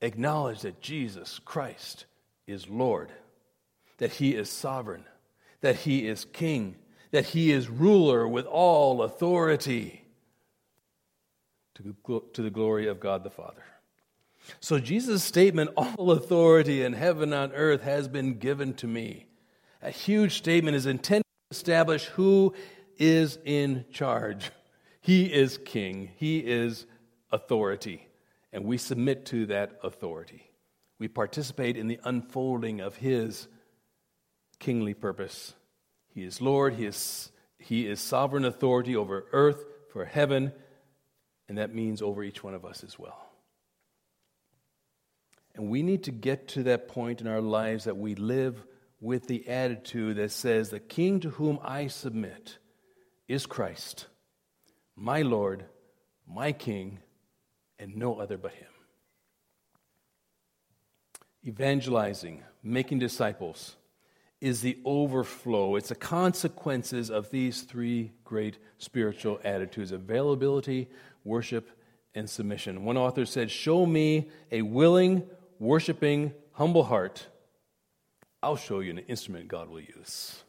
Acknowledge 0.00 0.62
that 0.62 0.80
Jesus 0.80 1.38
Christ 1.38 2.06
is 2.48 2.68
Lord, 2.68 3.12
that 3.98 4.10
He 4.14 4.34
is 4.34 4.50
sovereign, 4.50 5.04
that 5.60 5.76
He 5.76 6.08
is 6.08 6.24
King, 6.24 6.74
that 7.10 7.26
he 7.26 7.50
is 7.52 7.68
ruler 7.68 8.28
with 8.28 8.46
all 8.46 9.02
authority 9.02 10.04
to 11.74 12.42
the 12.42 12.50
glory 12.50 12.88
of 12.88 12.98
God 13.00 13.22
the 13.22 13.30
Father. 13.30 13.62
So 14.60 14.78
Jesus' 14.78 15.22
statement, 15.22 15.70
all 15.76 16.10
authority 16.10 16.82
in 16.82 16.92
heaven 16.92 17.32
and 17.32 17.52
on 17.52 17.52
earth 17.52 17.82
has 17.82 18.08
been 18.08 18.38
given 18.38 18.74
to 18.74 18.86
me. 18.86 19.26
A 19.80 19.90
huge 19.90 20.36
statement 20.36 20.76
is 20.76 20.86
intended 20.86 21.24
to 21.50 21.56
establish 21.56 22.06
who 22.06 22.54
is 22.98 23.38
in 23.44 23.84
charge. 23.92 24.50
He 25.00 25.32
is 25.32 25.58
king, 25.64 26.10
he 26.16 26.38
is 26.38 26.84
authority, 27.30 28.06
and 28.52 28.64
we 28.64 28.76
submit 28.76 29.24
to 29.26 29.46
that 29.46 29.78
authority. 29.82 30.47
We 30.98 31.08
participate 31.08 31.76
in 31.76 31.86
the 31.86 32.00
unfolding 32.04 32.80
of 32.80 32.96
his 32.96 33.48
kingly 34.58 34.94
purpose. 34.94 35.54
He 36.12 36.24
is 36.24 36.40
Lord, 36.40 36.74
he 36.74 36.86
is, 36.86 37.30
he 37.58 37.86
is 37.86 38.00
sovereign 38.00 38.44
authority 38.44 38.96
over 38.96 39.26
earth, 39.32 39.64
for 39.92 40.04
heaven, 40.04 40.52
and 41.48 41.58
that 41.58 41.74
means 41.74 42.02
over 42.02 42.22
each 42.22 42.42
one 42.42 42.54
of 42.54 42.64
us 42.64 42.84
as 42.84 42.98
well. 42.98 43.30
And 45.54 45.70
we 45.70 45.82
need 45.82 46.04
to 46.04 46.12
get 46.12 46.48
to 46.48 46.64
that 46.64 46.88
point 46.88 47.20
in 47.20 47.26
our 47.26 47.40
lives 47.40 47.84
that 47.84 47.96
we 47.96 48.14
live 48.14 48.62
with 49.00 49.26
the 49.26 49.48
attitude 49.48 50.16
that 50.16 50.30
says, 50.30 50.70
The 50.70 50.80
king 50.80 51.20
to 51.20 51.30
whom 51.30 51.58
I 51.62 51.88
submit 51.88 52.58
is 53.26 53.46
Christ, 53.46 54.06
my 54.94 55.22
Lord, 55.22 55.64
my 56.26 56.52
king, 56.52 56.98
and 57.78 57.96
no 57.96 58.20
other 58.20 58.36
but 58.36 58.52
him. 58.52 58.68
Evangelizing, 61.48 62.42
making 62.62 62.98
disciples, 62.98 63.76
is 64.38 64.60
the 64.60 64.78
overflow, 64.84 65.76
it's 65.76 65.88
the 65.88 65.94
consequences 65.94 67.10
of 67.10 67.30
these 67.30 67.62
three 67.62 68.12
great 68.22 68.58
spiritual 68.76 69.40
attitudes 69.42 69.90
availability, 69.90 70.88
worship, 71.24 71.70
and 72.14 72.28
submission. 72.28 72.84
One 72.84 72.98
author 72.98 73.24
said, 73.24 73.50
Show 73.50 73.86
me 73.86 74.28
a 74.52 74.60
willing, 74.60 75.22
worshiping, 75.58 76.34
humble 76.52 76.84
heart. 76.84 77.26
I'll 78.42 78.56
show 78.56 78.80
you 78.80 78.90
an 78.90 78.98
instrument 78.98 79.48
God 79.48 79.70
will 79.70 79.80
use. 79.80 80.44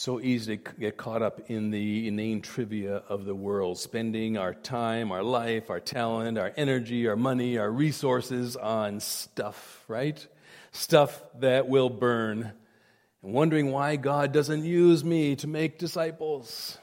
So 0.00 0.18
easy 0.18 0.56
to 0.56 0.72
get 0.80 0.96
caught 0.96 1.20
up 1.20 1.50
in 1.50 1.70
the 1.70 2.08
inane 2.08 2.40
trivia 2.40 3.02
of 3.10 3.26
the 3.26 3.34
world, 3.34 3.78
spending 3.78 4.38
our 4.38 4.54
time, 4.54 5.12
our 5.12 5.22
life, 5.22 5.68
our 5.68 5.78
talent, 5.78 6.38
our 6.38 6.50
energy, 6.56 7.06
our 7.06 7.16
money, 7.16 7.58
our 7.58 7.70
resources 7.70 8.56
on 8.56 9.00
stuff, 9.00 9.84
right? 9.88 10.26
Stuff 10.72 11.22
that 11.40 11.68
will 11.68 11.90
burn, 11.90 12.50
and 13.22 13.34
wondering 13.34 13.72
why 13.72 13.96
God 13.96 14.32
doesn't 14.32 14.64
use 14.64 15.04
me 15.04 15.36
to 15.36 15.46
make 15.46 15.78
disciples. 15.78 16.78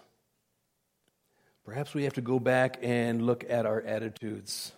Perhaps 1.65 1.95
we 1.95 2.03
have 2.03 2.13
to 2.13 2.21
go 2.21 2.39
back 2.39 2.77
and 2.84 3.25
look 3.25 3.43
at 3.49 3.65
our 3.65 3.82
attitudes. 3.82 4.71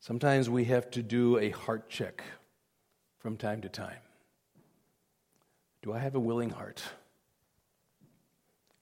Sometimes 0.00 0.48
we 0.48 0.64
have 0.64 0.90
to 0.92 1.02
do 1.02 1.36
a 1.36 1.50
heart 1.50 1.90
check 1.90 2.24
from 3.18 3.36
time 3.36 3.60
to 3.60 3.68
time. 3.68 3.98
Do 5.82 5.92
I 5.92 5.98
have 5.98 6.14
a 6.14 6.20
willing 6.20 6.50
heart? 6.50 6.82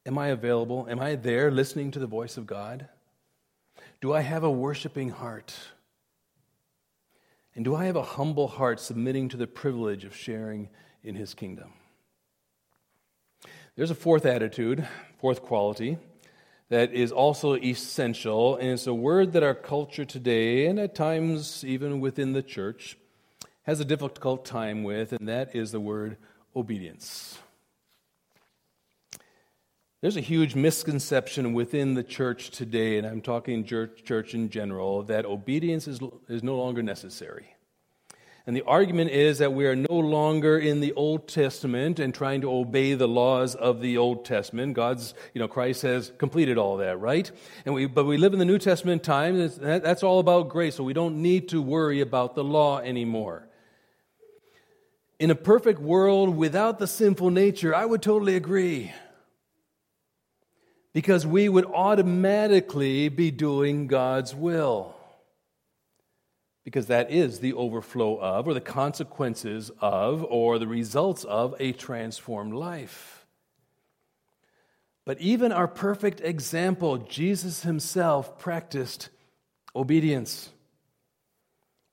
Am 0.04 0.18
I 0.18 0.28
available? 0.28 0.86
Am 0.88 1.00
I 1.00 1.14
there 1.14 1.50
listening 1.50 1.90
to 1.92 1.98
the 1.98 2.06
voice 2.06 2.36
of 2.36 2.46
God? 2.46 2.88
Do 4.00 4.12
I 4.12 4.20
have 4.20 4.44
a 4.44 4.50
worshiping 4.50 5.10
heart? 5.10 5.54
And 7.54 7.64
do 7.64 7.74
I 7.74 7.86
have 7.86 7.96
a 7.96 8.02
humble 8.02 8.48
heart 8.48 8.80
submitting 8.80 9.28
to 9.30 9.36
the 9.36 9.46
privilege 9.46 10.04
of 10.04 10.14
sharing 10.14 10.68
in 11.02 11.14
His 11.14 11.34
kingdom? 11.34 11.72
There's 13.76 13.90
a 13.90 13.94
fourth 13.94 14.26
attitude, 14.26 14.86
fourth 15.18 15.42
quality, 15.42 15.98
that 16.68 16.92
is 16.92 17.12
also 17.12 17.56
essential, 17.56 18.56
and 18.56 18.70
it's 18.70 18.86
a 18.86 18.94
word 18.94 19.32
that 19.32 19.42
our 19.42 19.54
culture 19.54 20.04
today, 20.04 20.66
and 20.66 20.78
at 20.78 20.94
times 20.94 21.64
even 21.64 21.98
within 21.98 22.32
the 22.32 22.42
church, 22.42 22.96
has 23.62 23.80
a 23.80 23.84
difficult 23.84 24.44
time 24.44 24.84
with, 24.84 25.12
and 25.12 25.28
that 25.28 25.54
is 25.54 25.72
the 25.72 25.80
word 25.80 26.16
obedience. 26.54 27.38
There's 30.00 30.16
a 30.16 30.22
huge 30.22 30.54
misconception 30.54 31.52
within 31.52 31.92
the 31.92 32.02
church 32.02 32.50
today, 32.50 32.96
and 32.96 33.06
I'm 33.06 33.20
talking 33.20 33.64
church, 33.64 34.02
church 34.04 34.32
in 34.32 34.48
general, 34.48 35.02
that 35.04 35.26
obedience 35.26 35.86
is, 35.86 36.00
is 36.26 36.42
no 36.42 36.56
longer 36.56 36.82
necessary. 36.82 37.54
And 38.46 38.56
the 38.56 38.62
argument 38.62 39.10
is 39.10 39.38
that 39.38 39.52
we 39.52 39.66
are 39.66 39.76
no 39.76 39.92
longer 39.92 40.58
in 40.58 40.80
the 40.80 40.94
Old 40.94 41.28
Testament 41.28 42.00
and 42.00 42.14
trying 42.14 42.40
to 42.40 42.50
obey 42.50 42.94
the 42.94 43.06
laws 43.06 43.54
of 43.54 43.82
the 43.82 43.98
Old 43.98 44.24
Testament. 44.24 44.72
God's, 44.72 45.12
you 45.34 45.38
know, 45.38 45.48
Christ 45.48 45.82
has 45.82 46.10
completed 46.16 46.56
all 46.56 46.78
that, 46.78 46.98
right? 46.98 47.30
And 47.66 47.74
we, 47.74 47.84
but 47.84 48.06
we 48.06 48.16
live 48.16 48.32
in 48.32 48.38
the 48.38 48.46
New 48.46 48.58
Testament 48.58 49.02
time. 49.02 49.50
That's 49.58 50.02
all 50.02 50.18
about 50.18 50.48
grace, 50.48 50.76
so 50.76 50.82
we 50.82 50.94
don't 50.94 51.20
need 51.20 51.50
to 51.50 51.60
worry 51.60 52.00
about 52.00 52.34
the 52.34 52.42
law 52.42 52.78
anymore. 52.78 53.49
In 55.20 55.30
a 55.30 55.34
perfect 55.34 55.78
world 55.78 56.34
without 56.34 56.78
the 56.78 56.86
sinful 56.86 57.30
nature, 57.30 57.74
I 57.74 57.84
would 57.84 58.00
totally 58.00 58.36
agree. 58.36 58.92
Because 60.94 61.26
we 61.26 61.48
would 61.48 61.66
automatically 61.66 63.10
be 63.10 63.30
doing 63.30 63.86
God's 63.86 64.34
will 64.34 64.96
because 66.64 66.86
that 66.86 67.10
is 67.10 67.40
the 67.40 67.54
overflow 67.54 68.16
of, 68.20 68.46
or 68.46 68.54
the 68.54 68.60
consequences 68.60 69.70
of, 69.80 70.24
or 70.24 70.58
the 70.58 70.66
results 70.66 71.24
of 71.24 71.54
a 71.58 71.72
transformed 71.72 72.52
life. 72.52 73.26
But 75.04 75.18
even 75.20 75.52
our 75.52 75.66
perfect 75.66 76.20
example, 76.20 76.98
Jesus 76.98 77.62
himself 77.62 78.38
practiced 78.38 79.08
obedience. 79.74 80.50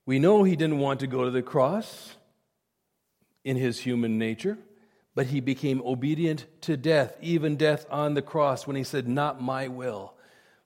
We 0.06 0.20
know 0.20 0.44
he 0.44 0.56
didn't 0.56 0.80
want 0.80 1.00
to 1.00 1.08
go 1.08 1.26
to 1.26 1.32
the 1.32 1.42
cross 1.42 2.17
in 3.48 3.56
his 3.56 3.80
human 3.80 4.18
nature, 4.20 4.58
but 5.16 5.28
he 5.28 5.40
became 5.40 5.82
obedient 5.86 6.46
to 6.60 6.76
death, 6.76 7.16
even 7.22 7.56
death 7.56 7.86
on 7.90 8.14
the 8.14 8.22
cross, 8.22 8.68
when 8.68 8.76
he 8.76 8.84
said, 8.84 9.08
Not 9.08 9.42
my 9.42 9.70
will, 9.70 10.14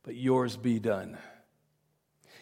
but 0.03 0.15
yours 0.15 0.57
be 0.57 0.79
done. 0.79 1.19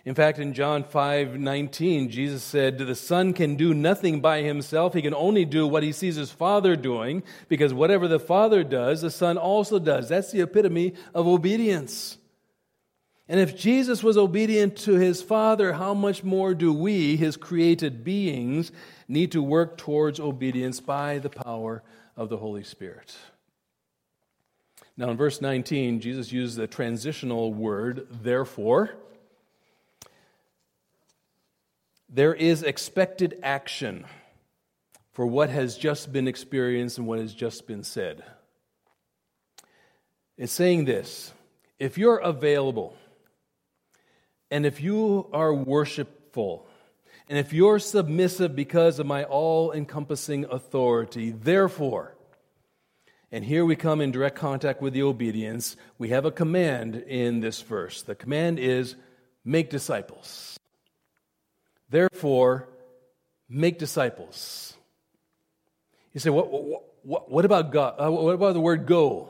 In 0.05 0.15
fact, 0.15 0.39
in 0.39 0.53
John 0.53 0.85
5 0.85 1.37
19, 1.37 2.09
Jesus 2.09 2.41
said, 2.41 2.77
The 2.77 2.95
Son 2.95 3.33
can 3.33 3.57
do 3.57 3.73
nothing 3.73 4.21
by 4.21 4.41
himself. 4.41 4.93
He 4.93 5.01
can 5.01 5.13
only 5.13 5.43
do 5.43 5.67
what 5.67 5.83
he 5.83 5.91
sees 5.91 6.15
his 6.15 6.31
Father 6.31 6.77
doing, 6.77 7.21
because 7.49 7.73
whatever 7.73 8.07
the 8.07 8.17
Father 8.17 8.63
does, 8.63 9.01
the 9.01 9.11
Son 9.11 9.37
also 9.37 9.77
does. 9.77 10.07
That's 10.07 10.31
the 10.31 10.39
epitome 10.39 10.93
of 11.13 11.27
obedience. 11.27 12.17
And 13.27 13.41
if 13.41 13.55
Jesus 13.55 14.01
was 14.01 14.17
obedient 14.17 14.77
to 14.77 14.93
his 14.93 15.21
Father, 15.21 15.73
how 15.73 15.93
much 15.93 16.23
more 16.23 16.55
do 16.55 16.73
we, 16.73 17.15
his 17.17 17.37
created 17.37 18.03
beings, 18.03 18.71
need 19.09 19.33
to 19.33 19.43
work 19.43 19.77
towards 19.77 20.19
obedience 20.19 20.79
by 20.79 21.17
the 21.17 21.29
power 21.29 21.83
of 22.15 22.29
the 22.29 22.37
Holy 22.37 22.63
Spirit? 22.63 23.17
Now, 24.95 25.09
in 25.09 25.17
verse 25.17 25.41
19, 25.41 25.99
Jesus 25.99 26.31
uses 26.31 26.55
the 26.55 26.67
transitional 26.67 27.53
word, 27.53 28.07
therefore. 28.09 28.91
There 32.07 32.33
is 32.33 32.63
expected 32.63 33.39
action 33.43 34.05
for 35.11 35.25
what 35.25 35.49
has 35.49 35.77
just 35.77 36.13
been 36.13 36.27
experienced 36.27 36.97
and 36.97 37.07
what 37.07 37.19
has 37.19 37.33
just 37.33 37.67
been 37.67 37.83
said. 37.83 38.23
It's 40.37 40.53
saying 40.53 40.85
this 40.85 41.33
if 41.77 41.97
you're 41.97 42.17
available, 42.17 42.95
and 44.49 44.65
if 44.65 44.81
you 44.81 45.29
are 45.33 45.53
worshipful, 45.53 46.68
and 47.29 47.37
if 47.37 47.53
you're 47.53 47.77
submissive 47.77 48.55
because 48.55 48.97
of 48.97 49.05
my 49.05 49.23
all 49.23 49.71
encompassing 49.71 50.45
authority, 50.45 51.29
therefore, 51.29 52.15
and 53.31 53.45
here 53.45 53.63
we 53.63 53.75
come 53.75 54.01
in 54.01 54.11
direct 54.11 54.35
contact 54.35 54.81
with 54.81 54.93
the 54.93 55.03
obedience, 55.03 55.77
we 55.99 56.09
have 56.09 56.25
a 56.25 56.31
command 56.31 56.95
in 56.95 57.39
this 57.39 57.61
verse. 57.61 58.01
The 58.01 58.15
command 58.15 58.57
is 58.57 58.95
make 59.45 59.69
disciples. 59.69 60.57
Therefore, 61.87 62.67
make 63.47 63.77
disciples. 63.77 64.75
You 66.13 66.19
say, 66.19 66.31
what, 66.31 66.51
what, 67.03 67.31
what 67.31 67.45
about 67.45 67.71
God? 67.71 67.95
Uh, 67.99 68.11
what 68.11 68.33
about 68.33 68.53
the 68.53 68.59
word 68.59 68.87
go? 68.87 69.29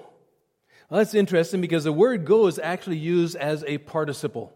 Well, 0.90 1.00
that's 1.00 1.14
interesting 1.14 1.60
because 1.60 1.84
the 1.84 1.92
word 1.92 2.24
go 2.24 2.48
is 2.48 2.60
actually 2.60 2.98
used 2.98 3.36
as 3.36 3.66
a 3.68 3.78
participle. 3.80 4.54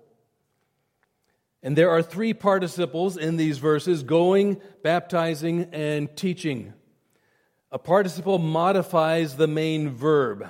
And 1.64 1.78
there 1.78 1.90
are 1.90 2.02
three 2.02 2.34
participles 2.34 3.16
in 3.16 3.38
these 3.38 3.58
verses 3.58 4.04
going, 4.04 4.62
baptizing, 4.84 5.70
and 5.72 6.14
teaching. 6.16 6.74
A 7.72 7.80
participle 7.80 8.38
modifies 8.38 9.38
the 9.38 9.48
main 9.48 9.90
verb. 9.90 10.46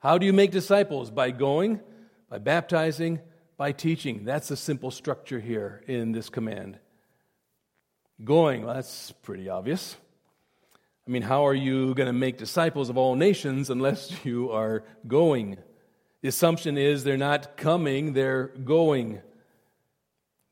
How 0.00 0.18
do 0.18 0.26
you 0.26 0.32
make 0.34 0.50
disciples? 0.50 1.10
By 1.10 1.30
going, 1.30 1.80
by 2.28 2.38
baptizing, 2.38 3.20
by 3.56 3.72
teaching. 3.72 4.24
That's 4.24 4.48
the 4.48 4.56
simple 4.56 4.90
structure 4.90 5.40
here 5.40 5.82
in 5.86 6.12
this 6.12 6.28
command. 6.28 6.78
Going, 8.22 8.66
well, 8.66 8.74
that's 8.74 9.12
pretty 9.22 9.48
obvious. 9.48 9.96
I 11.06 11.10
mean, 11.10 11.22
how 11.22 11.46
are 11.46 11.54
you 11.54 11.94
going 11.94 12.08
to 12.08 12.12
make 12.12 12.36
disciples 12.36 12.90
of 12.90 12.98
all 12.98 13.16
nations 13.16 13.70
unless 13.70 14.12
you 14.24 14.50
are 14.52 14.84
going? 15.06 15.56
The 16.20 16.28
assumption 16.28 16.76
is 16.76 17.04
they're 17.04 17.16
not 17.16 17.56
coming, 17.56 18.12
they're 18.12 18.48
going. 18.48 19.22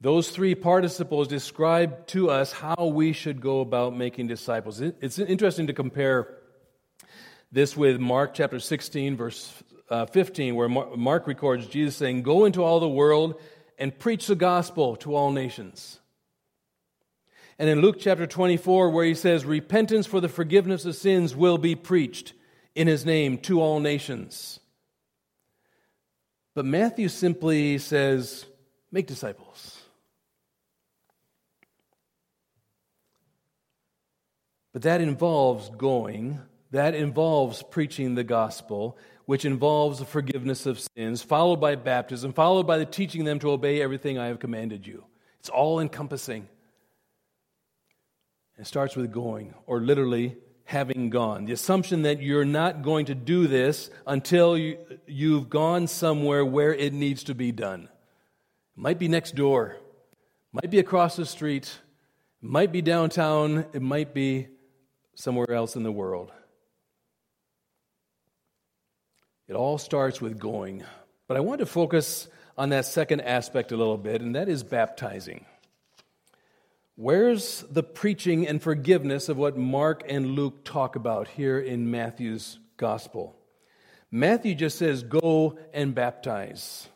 Those 0.01 0.31
three 0.31 0.55
participles 0.55 1.27
describe 1.27 2.07
to 2.09 2.31
us 2.31 2.53
how 2.53 2.91
we 2.93 3.13
should 3.13 3.41
go 3.41 3.61
about 3.61 3.97
making 3.97 4.27
disciples. 4.27 4.81
It's 4.81 5.19
interesting 5.19 5.69
to 5.69 5.73
compare 5.73 6.37
this 7.51 7.77
with 7.77 7.99
Mark 7.99 8.35
chapter 8.35 8.61
16, 8.61 9.17
verse 9.17 9.63
uh, 9.89 10.05
15, 10.07 10.55
where 10.55 10.69
Mark 10.69 11.27
records 11.27 11.67
Jesus 11.67 11.97
saying, 11.97 12.23
Go 12.23 12.45
into 12.45 12.63
all 12.63 12.79
the 12.79 12.89
world 12.89 13.41
and 13.79 13.99
preach 13.99 14.27
the 14.27 14.35
gospel 14.35 14.97
to 14.97 15.15
all 15.15 15.31
nations. 15.31 15.99
And 17.59 17.71
in 17.71 17.81
Luke 17.81 17.97
chapter 17.99 18.27
24, 18.27 18.91
where 18.91 19.07
he 19.07 19.15
says, 19.15 19.47
Repentance 19.47 20.07
for 20.07 20.21
the 20.21 20.29
forgiveness 20.29 20.85
of 20.85 20.95
sins 20.95 21.35
will 21.35 21.57
be 21.57 21.75
preached 21.75 22.35
in 22.75 22.87
his 22.87 23.07
name 23.07 23.39
to 23.39 23.63
all 23.63 23.81
nations. 23.81 24.61
But 26.55 26.67
Matthew 26.67 27.09
simply 27.09 27.79
says, 27.79 28.45
Make 28.93 29.07
disciples. 29.07 29.76
But 34.77 34.83
that 34.83 35.01
involves 35.01 35.71
going, 35.71 36.39
that 36.71 36.95
involves 36.95 37.63
preaching 37.63 38.15
the 38.15 38.25
gospel, 38.25 38.99
which 39.25 39.47
involves 39.47 40.01
the 40.01 40.05
forgiveness 40.05 40.67
of 40.67 40.79
sins, 40.79 41.23
followed 41.23 41.63
by 41.63 41.77
baptism, 41.77 42.35
followed 42.35 42.67
by 42.67 42.77
the 42.77 42.85
teaching 42.85 43.25
them 43.25 43.39
to 43.39 43.53
obey 43.53 43.81
everything 43.81 44.19
I 44.19 44.27
have 44.27 44.39
commanded 44.39 44.87
you. 44.87 45.07
It's 45.41 45.49
all 45.49 45.81
encompassing. 45.81 46.47
It 48.59 48.67
starts 48.67 48.97
with 48.97 49.11
going, 49.11 49.55
or 49.65 49.81
literally 49.81 50.37
having 50.65 51.09
gone. 51.09 51.47
The 51.47 51.55
assumption 51.55 52.03
that 52.03 52.21
you're 52.21 52.45
not 52.45 52.83
going 52.83 53.07
to 53.07 53.15
do 53.15 53.47
this 53.47 53.89
until 54.07 54.59
you, 54.59 54.77
you've 55.07 55.49
gone 55.49 55.87
somewhere 55.87 56.45
where 56.45 56.75
it 56.75 56.93
needs 56.93 57.25
to 57.25 57.35
be 57.35 57.51
done. 57.51 57.85
It 57.85 58.79
might 58.83 58.99
be 58.99 59.09
next 59.09 59.37
door, 59.37 59.79
might 60.53 60.69
be 60.69 60.81
across 60.81 61.17
the 61.17 61.25
street, 61.25 61.79
might 62.43 62.73
be 62.73 62.83
downtown, 62.83 63.65
it 63.73 63.81
might 63.81 64.13
be 64.13 64.49
somewhere 65.17 65.51
else 65.51 65.75
in 65.75 65.83
the 65.83 65.91
world. 65.91 66.31
It 69.49 69.55
all 69.55 69.79
starts 69.79 70.21
with 70.21 70.39
going. 70.39 70.85
But 71.27 71.37
I 71.37 71.41
want 71.41 71.61
to 71.61 71.67
focus 71.67 72.29
on 72.57 72.69
that 72.69 72.85
second 72.85 73.23
aspect 73.23 73.73
a 73.73 73.77
little 73.77 73.97
bit, 73.97 74.21
and 74.21 74.35
that 74.35 74.49
is 74.49 74.63
baptizing. 74.63 75.45
Where's 76.95 77.65
the 77.71 77.83
preaching 77.83 78.47
and 78.47 78.63
forgiveness 78.63 79.29
of 79.29 79.37
what 79.37 79.57
Mark 79.57 80.05
and 80.09 80.31
Luke 80.31 80.65
talk 80.65 80.97
about 80.97 81.29
here 81.29 81.59
in 81.59 81.91
Matthew's 81.91 82.59
gospel? 82.77 83.37
Matthew 84.11 84.55
just 84.55 84.79
says, 84.79 85.03
Go 85.03 85.59
and 85.73 85.95
baptize. 85.95 86.89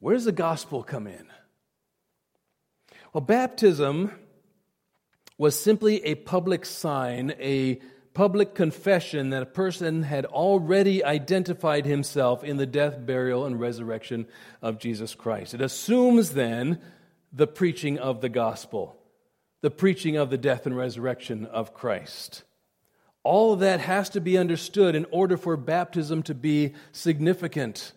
Where 0.00 0.14
does 0.14 0.24
the 0.24 0.32
gospel 0.32 0.82
come 0.82 1.06
in? 1.06 1.26
Well, 3.12 3.20
baptism 3.20 4.12
was 5.38 5.58
simply 5.58 6.04
a 6.04 6.16
public 6.16 6.66
sign, 6.66 7.32
a 7.38 7.80
public 8.12 8.52
confession 8.52 9.30
that 9.30 9.42
a 9.42 9.46
person 9.46 10.02
had 10.02 10.26
already 10.26 11.04
identified 11.04 11.86
himself 11.86 12.42
in 12.42 12.56
the 12.56 12.66
death, 12.66 13.06
burial, 13.06 13.46
and 13.46 13.60
resurrection 13.60 14.26
of 14.60 14.80
Jesus 14.80 15.14
Christ. 15.14 15.54
It 15.54 15.60
assumes 15.60 16.30
then 16.30 16.80
the 17.32 17.46
preaching 17.46 17.98
of 17.98 18.20
the 18.20 18.28
gospel, 18.28 18.96
the 19.60 19.70
preaching 19.70 20.16
of 20.16 20.30
the 20.30 20.38
death 20.38 20.66
and 20.66 20.76
resurrection 20.76 21.46
of 21.46 21.72
Christ. 21.72 22.42
All 23.22 23.52
of 23.52 23.60
that 23.60 23.78
has 23.78 24.08
to 24.10 24.20
be 24.20 24.36
understood 24.36 24.96
in 24.96 25.06
order 25.12 25.36
for 25.36 25.56
baptism 25.56 26.24
to 26.24 26.34
be 26.34 26.74
significant. 26.90 27.92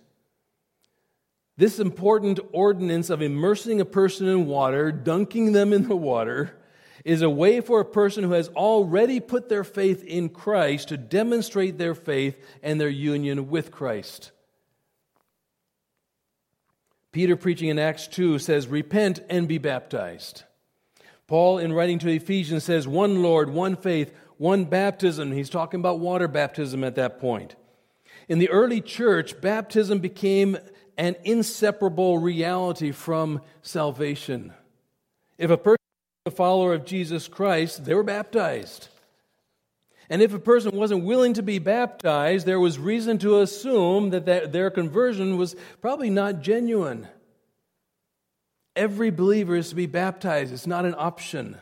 This 1.58 1.80
important 1.80 2.40
ordinance 2.52 3.10
of 3.10 3.24
immersing 3.24 3.82
a 3.82 3.86
person 3.86 4.28
in 4.28 4.46
water, 4.46 4.92
dunking 4.92 5.54
them 5.54 5.74
in 5.74 5.88
the 5.88 5.96
water, 5.96 6.58
is 7.04 7.22
a 7.22 7.30
way 7.30 7.62
for 7.62 7.80
a 7.80 7.86
person 7.86 8.24
who 8.24 8.34
has 8.34 8.50
already 8.50 9.20
put 9.20 9.50
their 9.50 9.64
faith 9.64 10.04
in 10.04 10.30
Christ 10.30 10.90
to 10.90 10.98
demonstrate 10.98 11.78
their 11.78 11.96
faith 11.96 12.38
and 12.62 12.80
their 12.80 12.90
union 12.90 13.50
with 13.50 13.72
Christ. 13.72 14.32
Peter, 17.12 17.36
preaching 17.36 17.70
in 17.70 17.80
Acts 17.80 18.08
2, 18.08 18.40
says, 18.40 18.68
Repent 18.68 19.20
and 19.30 19.48
be 19.48 19.58
baptized. 19.58 20.44
Paul, 21.28 21.58
in 21.58 21.74
writing 21.74 22.00
to 22.00 22.10
Ephesians, 22.10 22.64
says, 22.64 22.88
One 22.88 23.22
Lord, 23.22 23.50
one 23.50 23.76
faith, 23.76 24.14
one 24.38 24.66
baptism. 24.66 25.32
He's 25.32 25.50
talking 25.50 25.80
about 25.80 26.00
water 26.00 26.28
baptism 26.28 26.84
at 26.84 26.96
that 26.96 27.20
point. 27.20 27.56
In 28.30 28.40
the 28.40 28.50
early 28.50 28.80
church, 28.80 29.42
baptism 29.42 30.00
became 30.00 30.58
an 30.98 31.16
inseparable 31.24 32.18
reality 32.18 32.92
from 32.92 33.42
salvation. 33.62 34.54
If 35.38 35.50
a 35.50 35.58
person 35.58 35.81
a 36.26 36.32
follower 36.32 36.74
of 36.74 36.86
Jesus 36.86 37.28
Christ, 37.28 37.86
they 37.86 37.96
were 37.96 38.04
baptized. 38.04 38.90
And 40.10 40.22
if 40.22 40.34
a 40.34 40.40
person 40.40 40.76
wasn't 40.76 41.04
willing 41.04 41.34
to 41.34 41.42
be 41.42 41.58
baptized, 41.58 42.46
there 42.46 42.60
was 42.60 42.78
reason 42.78 43.18
to 43.20 43.40
assume 43.40 44.12
that 44.12 44.52
their 44.52 44.70
conversion 44.70 45.38
was 45.38 45.56
probably 45.80 46.10
not 46.10 46.42
genuine. 46.42 47.08
Every 48.76 49.10
believer 49.10 49.56
is 49.56 49.70
to 49.70 49.76
be 49.76 49.88
baptized, 49.88 50.54
it's 50.54 50.68
not 50.68 50.86
an 50.86 50.96
option. 50.98 51.58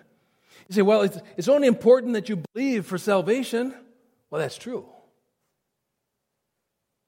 You 0.67 0.75
say, 0.75 0.81
well, 0.81 1.03
it's, 1.03 1.17
it's 1.37 1.47
only 1.47 1.67
important 1.67 2.13
that 2.13 2.27
you 2.27 2.43
believe 2.53 2.85
for 2.85 2.97
salvation. 2.97 3.73
Well, 4.29 4.41
that's 4.41 4.57
true. 4.57 4.85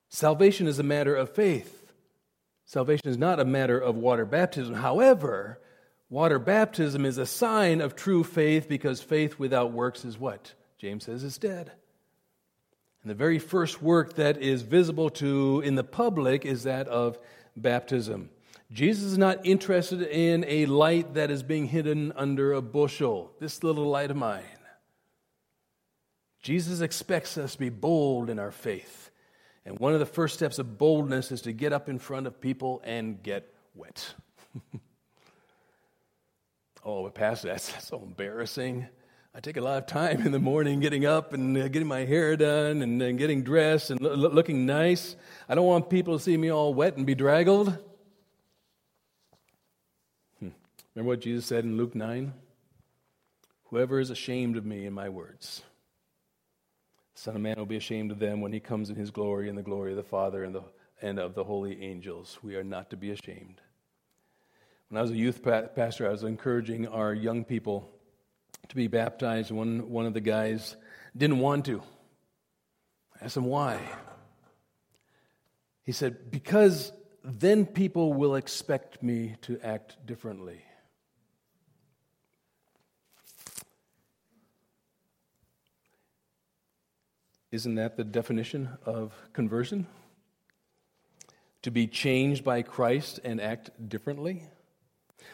Salvation 0.10 0.68
is 0.68 0.80
a 0.80 0.84
matter 0.84 1.16
of 1.16 1.30
faith. 1.30 1.92
Salvation 2.66 3.10
is 3.10 3.18
not 3.18 3.40
a 3.40 3.46
matter 3.46 3.78
of 3.78 3.96
water 3.96 4.26
baptism. 4.26 4.76
However, 4.76 5.60
water 6.12 6.38
baptism 6.38 7.06
is 7.06 7.18
a 7.18 7.26
sign 7.26 7.82
of 7.82 7.96
true 7.96 8.24
faith 8.24 8.70
because 8.70 9.02
faith 9.02 9.40
without 9.40 9.72
works 9.72 10.06
is 10.06 10.20
what? 10.20 10.54
James 10.78 11.06
says 11.06 11.24
is 11.24 11.40
dead. 11.40 11.72
And 13.02 13.10
the 13.10 13.16
very 13.16 13.40
first 13.40 13.82
work 13.82 14.16
that 14.16 14.38
is 14.38 14.62
visible 14.62 15.10
to 15.12 15.62
in 15.66 15.74
the 15.74 15.84
public 15.84 16.46
is 16.46 16.64
that 16.64 16.88
of 16.88 17.18
baptism. 17.56 18.30
Jesus 18.72 19.06
is 19.06 19.18
not 19.18 19.46
interested 19.46 20.02
in 20.02 20.46
a 20.48 20.66
light 20.68 21.16
that 21.16 21.32
is 21.32 21.44
being 21.44 21.68
hidden 21.68 22.12
under 22.16 22.54
a 22.54 22.62
bushel, 22.62 23.32
this 23.40 23.64
little 23.64 23.86
light 23.86 24.12
of 24.12 24.18
mine. 24.18 24.44
Jesus 26.42 26.82
expects 26.82 27.38
us 27.38 27.54
to 27.54 27.60
be 27.60 27.70
bold 27.70 28.30
in 28.30 28.38
our 28.38 28.52
faith. 28.52 29.10
And 29.66 29.80
one 29.80 29.94
of 29.94 30.00
the 30.00 30.06
first 30.06 30.36
steps 30.36 30.60
of 30.60 30.78
boldness 30.78 31.32
is 31.32 31.42
to 31.44 31.54
get 31.54 31.74
up 31.74 31.88
in 31.88 32.00
front 32.00 32.28
of 32.28 32.42
people 32.42 32.82
and 32.84 33.22
get 33.22 33.54
wet. 33.76 34.14
oh, 36.84 37.04
but 37.04 37.14
Pastor, 37.14 37.50
that's, 37.50 37.84
so 37.84 38.02
embarrassing. 38.02 38.88
I 39.34 39.40
take 39.40 39.58
a 39.58 39.62
lot 39.62 39.78
of 39.78 39.88
time 39.88 40.26
in 40.26 40.32
the 40.34 40.40
morning 40.40 40.82
getting 40.82 41.06
up 41.06 41.34
and 41.34 41.58
uh, 41.58 41.68
getting 41.70 41.88
my 41.88 42.04
hair 42.06 42.36
done 42.36 42.82
and, 42.82 43.02
and 43.02 43.18
getting 43.18 43.44
dressed 43.44 43.90
and 43.90 44.02
lo- 44.02 44.14
looking 44.14 44.66
nice. 44.66 45.16
I 45.48 45.56
don't 45.56 45.66
want 45.66 45.90
people 45.90 46.18
to 46.18 46.24
see 46.24 46.36
me 46.36 46.50
all 46.50 46.74
wet 46.74 46.98
and 46.98 47.06
bedraggled. 47.06 47.70
Hmm. 50.40 50.50
Remember 50.96 51.08
what 51.08 51.22
Jesus 51.22 51.46
said 51.46 51.64
in 51.64 51.78
Luke 51.78 51.96
9? 51.96 52.34
Whoever 53.66 54.02
is 54.02 54.10
ashamed 54.10 54.58
of 54.58 54.66
me 54.66 54.86
and 54.86 54.94
my 54.94 55.08
words, 55.08 55.62
the 57.16 57.22
Son 57.22 57.36
of 57.38 57.42
Man 57.42 57.56
will 57.56 57.66
be 57.66 57.78
ashamed 57.78 58.12
of 58.12 58.20
them 58.20 58.42
when 58.42 58.52
he 58.52 58.60
comes 58.60 58.90
in 58.90 58.98
his 58.98 59.12
glory 59.12 59.48
and 59.48 59.58
the 59.58 59.64
glory 59.64 59.92
of 59.92 59.98
the 59.98 60.04
Father 60.04 60.44
and, 60.44 60.54
the, 60.54 60.64
and 61.02 61.20
of 61.20 61.36
the 61.36 61.46
holy 61.46 61.82
angels. 61.82 62.38
We 62.44 62.58
are 62.58 62.66
not 62.66 62.90
to 62.90 62.98
be 62.98 63.12
ashamed. 63.12 63.62
When 64.92 64.98
I 64.98 65.04
was 65.04 65.12
a 65.12 65.16
youth 65.16 65.42
pastor, 65.42 66.06
I 66.06 66.12
was 66.12 66.24
encouraging 66.24 66.86
our 66.90 67.14
young 67.14 67.46
people 67.46 67.90
to 68.68 68.76
be 68.76 68.88
baptized. 68.88 69.50
One, 69.50 69.90
one 69.90 70.06
of 70.06 70.14
the 70.14 70.20
guys 70.20 70.76
didn't 71.16 71.40
want 71.40 71.64
to. 71.68 71.82
I 73.16 73.24
asked 73.24 73.38
him 73.38 73.46
why. 73.46 73.80
He 75.86 75.94
said, 75.94 76.30
Because 76.30 76.92
then 77.24 77.66
people 77.66 78.12
will 78.12 78.36
expect 78.36 79.02
me 79.02 79.38
to 79.44 79.58
act 79.64 79.96
differently. 80.06 80.62
Isn't 87.50 87.76
that 87.76 87.96
the 87.96 88.04
definition 88.04 88.78
of 88.86 89.14
conversion? 89.32 89.88
To 91.62 91.72
be 91.72 91.88
changed 91.88 92.44
by 92.44 92.62
Christ 92.62 93.22
and 93.24 93.40
act 93.40 93.70
differently? 93.88 94.50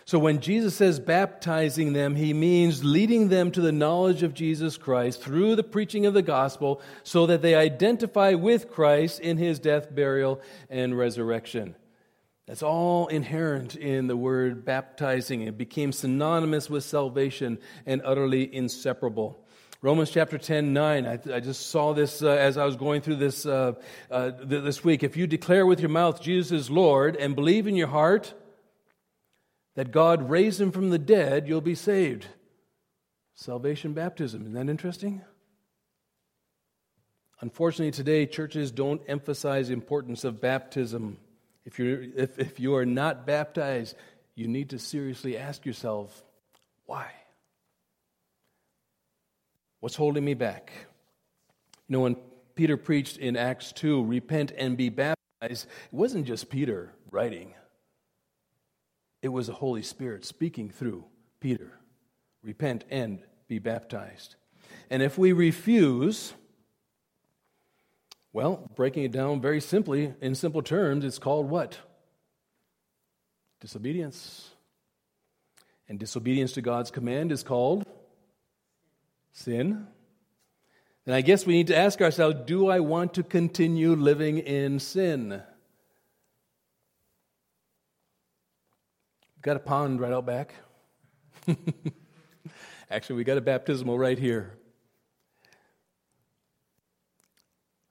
So 0.06 0.20
when 0.20 0.40
Jesus 0.40 0.76
says 0.76 1.02
baptizing 1.02 1.92
them, 1.92 2.16
he 2.16 2.34
means 2.34 2.82
leading 2.82 3.28
them 3.28 3.52
to 3.52 3.60
the 3.60 3.74
knowledge 3.74 4.24
of 4.24 4.34
Jesus 4.34 4.78
Christ 4.78 5.22
through 5.22 5.58
the 5.58 5.64
preaching 5.64 6.06
of 6.06 6.14
the 6.14 6.22
gospel 6.22 6.82
so 7.04 7.26
that 7.26 7.42
they 7.42 7.56
identify 7.56 8.34
with 8.34 8.72
Christ 8.72 9.20
in 9.20 9.38
his 9.38 9.60
death, 9.60 9.94
burial, 9.94 10.40
and 10.70 10.98
resurrection. 10.98 11.76
That's 12.46 12.64
all 12.64 13.08
inherent 13.08 13.76
in 13.76 14.08
the 14.08 14.16
word 14.16 14.64
baptizing. 14.64 15.42
It 15.42 15.58
became 15.58 15.92
synonymous 15.92 16.70
with 16.70 16.86
salvation 16.86 17.60
and 17.86 18.02
utterly 18.06 18.54
inseparable. 18.56 19.44
Romans 19.82 20.10
chapter 20.10 20.38
10, 20.38 20.72
9. 20.72 21.06
I, 21.06 21.20
I 21.34 21.40
just 21.42 21.70
saw 21.70 21.94
this 21.94 22.24
uh, 22.24 22.30
as 22.30 22.58
I 22.58 22.64
was 22.64 22.78
going 22.78 23.02
through 23.02 23.18
this 23.18 23.46
uh, 23.46 23.74
uh, 24.10 24.32
th- 24.32 24.64
this 24.64 24.86
week. 24.86 25.04
If 25.04 25.18
you 25.18 25.28
declare 25.28 25.66
with 25.66 25.82
your 25.82 25.90
mouth 25.90 26.22
Jesus 26.22 26.52
is 26.54 26.70
Lord 26.70 27.18
and 27.18 27.36
believe 27.36 27.68
in 27.68 27.76
your 27.76 27.90
heart 27.90 28.34
that 29.78 29.92
God 29.92 30.32
raised 30.32 30.60
him 30.60 30.72
from 30.72 30.90
the 30.90 30.98
dead, 30.98 31.48
you'll 31.48 31.62
be 31.62 31.76
saved. 31.76 32.26
Salvation 33.36 33.94
baptism. 33.94 34.42
Isn't 34.42 34.54
that 34.56 34.72
interesting? 34.72 35.22
Unfortunately, 37.42 37.92
today, 37.92 38.26
churches 38.26 38.72
don't 38.72 39.04
emphasize 39.08 39.70
importance 39.70 40.24
of 40.24 40.42
baptism. 40.42 41.18
If, 41.64 41.78
you're, 41.78 42.02
if, 42.02 42.40
if 42.40 42.60
you 42.60 42.74
are 42.74 42.88
not 42.88 43.28
baptized, 43.28 43.96
you 44.34 44.48
need 44.48 44.72
to 44.72 44.80
seriously 44.80 45.38
ask 45.38 45.64
yourself, 45.64 46.24
why? 46.88 47.12
What's 49.80 49.96
holding 49.96 50.26
me 50.26 50.34
back? 50.34 50.72
You 51.88 51.94
know, 51.94 52.00
when 52.00 52.16
Peter 52.56 52.78
preached 52.78 53.18
in 53.18 53.38
Acts 53.38 53.74
2, 53.74 54.06
repent 54.06 54.54
and 54.58 54.76
be 54.76 54.90
baptized, 54.90 55.68
it 55.68 55.68
wasn't 55.92 56.26
just 56.26 56.50
Peter 56.50 56.94
writing, 57.12 57.54
it 59.28 59.34
was 59.34 59.48
the 59.48 59.54
Holy 59.54 59.84
Spirit 59.84 60.24
speaking 60.24 60.70
through 60.70 61.04
Peter. 61.42 61.74
Repent 62.42 62.86
and 62.90 63.20
be 63.50 63.60
baptized. 63.60 64.36
And 64.90 65.04
if 65.04 65.18
we 65.18 65.34
refuse, 65.34 66.34
well, 68.32 68.72
breaking 68.78 69.04
it 69.04 69.12
down 69.12 69.42
very 69.42 69.60
simply, 69.60 70.14
in 70.22 70.34
simple 70.34 70.62
terms, 70.62 71.04
it's 71.04 71.20
called 71.20 71.50
what? 71.50 71.78
Disobedience. 73.60 74.52
And 75.90 76.00
disobedience 76.00 76.54
to 76.54 76.62
God's 76.62 76.90
command 76.90 77.34
is 77.34 77.44
called 77.44 77.86
sin. 79.34 79.88
Then 81.04 81.16
I 81.16 81.20
guess 81.20 81.46
we 81.46 81.52
need 81.52 81.68
to 81.68 81.78
ask 81.78 82.02
ourselves 82.02 82.38
do 82.46 82.70
I 82.70 82.80
want 82.80 83.14
to 83.16 83.24
continue 83.24 83.94
living 83.94 84.38
in 84.38 84.80
sin? 84.80 85.44
Got 89.42 89.56
a 89.56 89.60
pond 89.60 90.00
right 90.02 90.12
out 90.12 90.26
back. 90.26 90.54
Actually, 92.90 93.18
we 93.18 93.24
got 93.24 93.38
a 93.38 93.42
baptismal 93.42 93.98
right 93.98 94.18
here. 94.18 94.54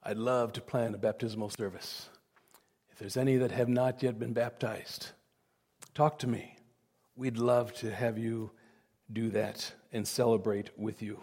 I'd 0.03 0.18
love 0.18 0.53
to 0.53 0.61
plan 0.61 0.94
a 0.94 0.99
baptismal 0.99 1.51
service. 1.51 2.09
If 2.90 2.99
there's 2.99 3.16
any 3.16 3.36
that 3.36 3.51
have 3.51 3.68
not 3.68 4.03
yet 4.03 4.18
been 4.18 4.32
baptized, 4.32 5.11
talk 5.94 6.18
to 6.20 6.26
me. 6.26 6.57
We'd 7.16 7.38
love 7.38 7.72
to 7.74 7.90
have 7.90 8.16
you 8.16 8.53
do 9.12 9.30
that 9.30 9.72
and 9.92 10.07
celebrate 10.07 10.78
with 10.78 11.03
you. 11.03 11.20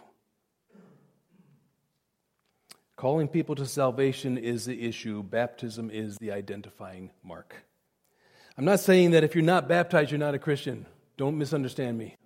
Calling 2.96 3.26
people 3.26 3.54
to 3.56 3.66
salvation 3.66 4.38
is 4.38 4.66
the 4.66 4.86
issue, 4.86 5.22
baptism 5.22 5.90
is 5.90 6.16
the 6.18 6.30
identifying 6.30 7.10
mark. 7.22 7.56
I'm 8.56 8.64
not 8.64 8.80
saying 8.80 9.10
that 9.12 9.24
if 9.24 9.34
you're 9.34 9.42
not 9.42 9.68
baptized, 9.68 10.10
you're 10.10 10.18
not 10.18 10.34
a 10.34 10.38
Christian. 10.38 10.86
Don't 11.16 11.38
misunderstand 11.38 11.98
me. 11.98 12.16